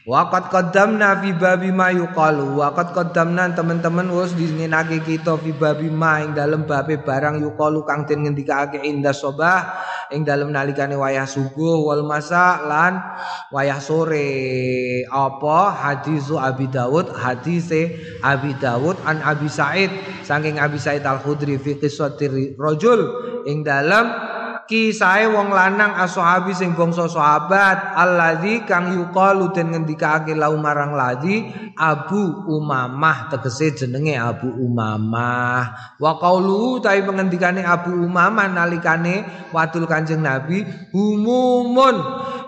[0.06, 2.62] Wa qad qaddamna fi babi ma yuqalu.
[2.62, 7.82] Wa qad qaddamna teman-teman wis dingenake kita fi babi ma ing dalem babe barang yuqalu
[7.82, 9.82] kang den ngendikake inda sobah
[10.14, 13.02] ing dalem nalikane wayah subuh wal masa lan
[13.50, 15.02] wayah sore.
[15.10, 19.90] Apa hadisu Abi Dawud, hadise Abi Dawud an Abi Said
[20.22, 23.00] saking Abi Said Al-Khudri fi qissatir rajul
[23.48, 30.58] ing dalam kisahe wong lanang ashabi sing bangsa sahabat alladzi kang yuqalu den ngendikake lau
[30.58, 31.46] marang ladzi
[31.78, 33.30] Abu Umamah.
[33.30, 35.96] Tegese jenenge Abu Umamah.
[36.02, 39.22] Wa qaulu tai pengendikane Abu Umamah nalikane
[39.54, 41.96] wadul Kanjeng Nabi humumun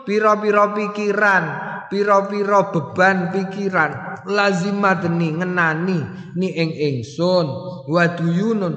[0.02, 1.44] pira-pira pikiran
[1.88, 5.98] pira-pira beban pikiran lazimadni ngenani
[6.36, 7.46] ni ing ingsun
[7.88, 8.74] waduyunun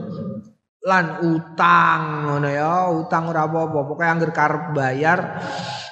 [0.81, 3.85] lan utang ngono ya utang ora apa-apa.
[3.85, 5.19] Pokoke anggere karep bayar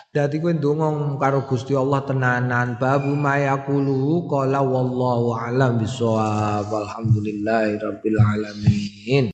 [0.09, 0.89] dadi kowe ndonga
[1.21, 2.81] karo Gusti Allah tenanan.
[2.81, 9.29] Babu mayaqulu qala wallahu alam bisawab alhamdulillahirabbil alamin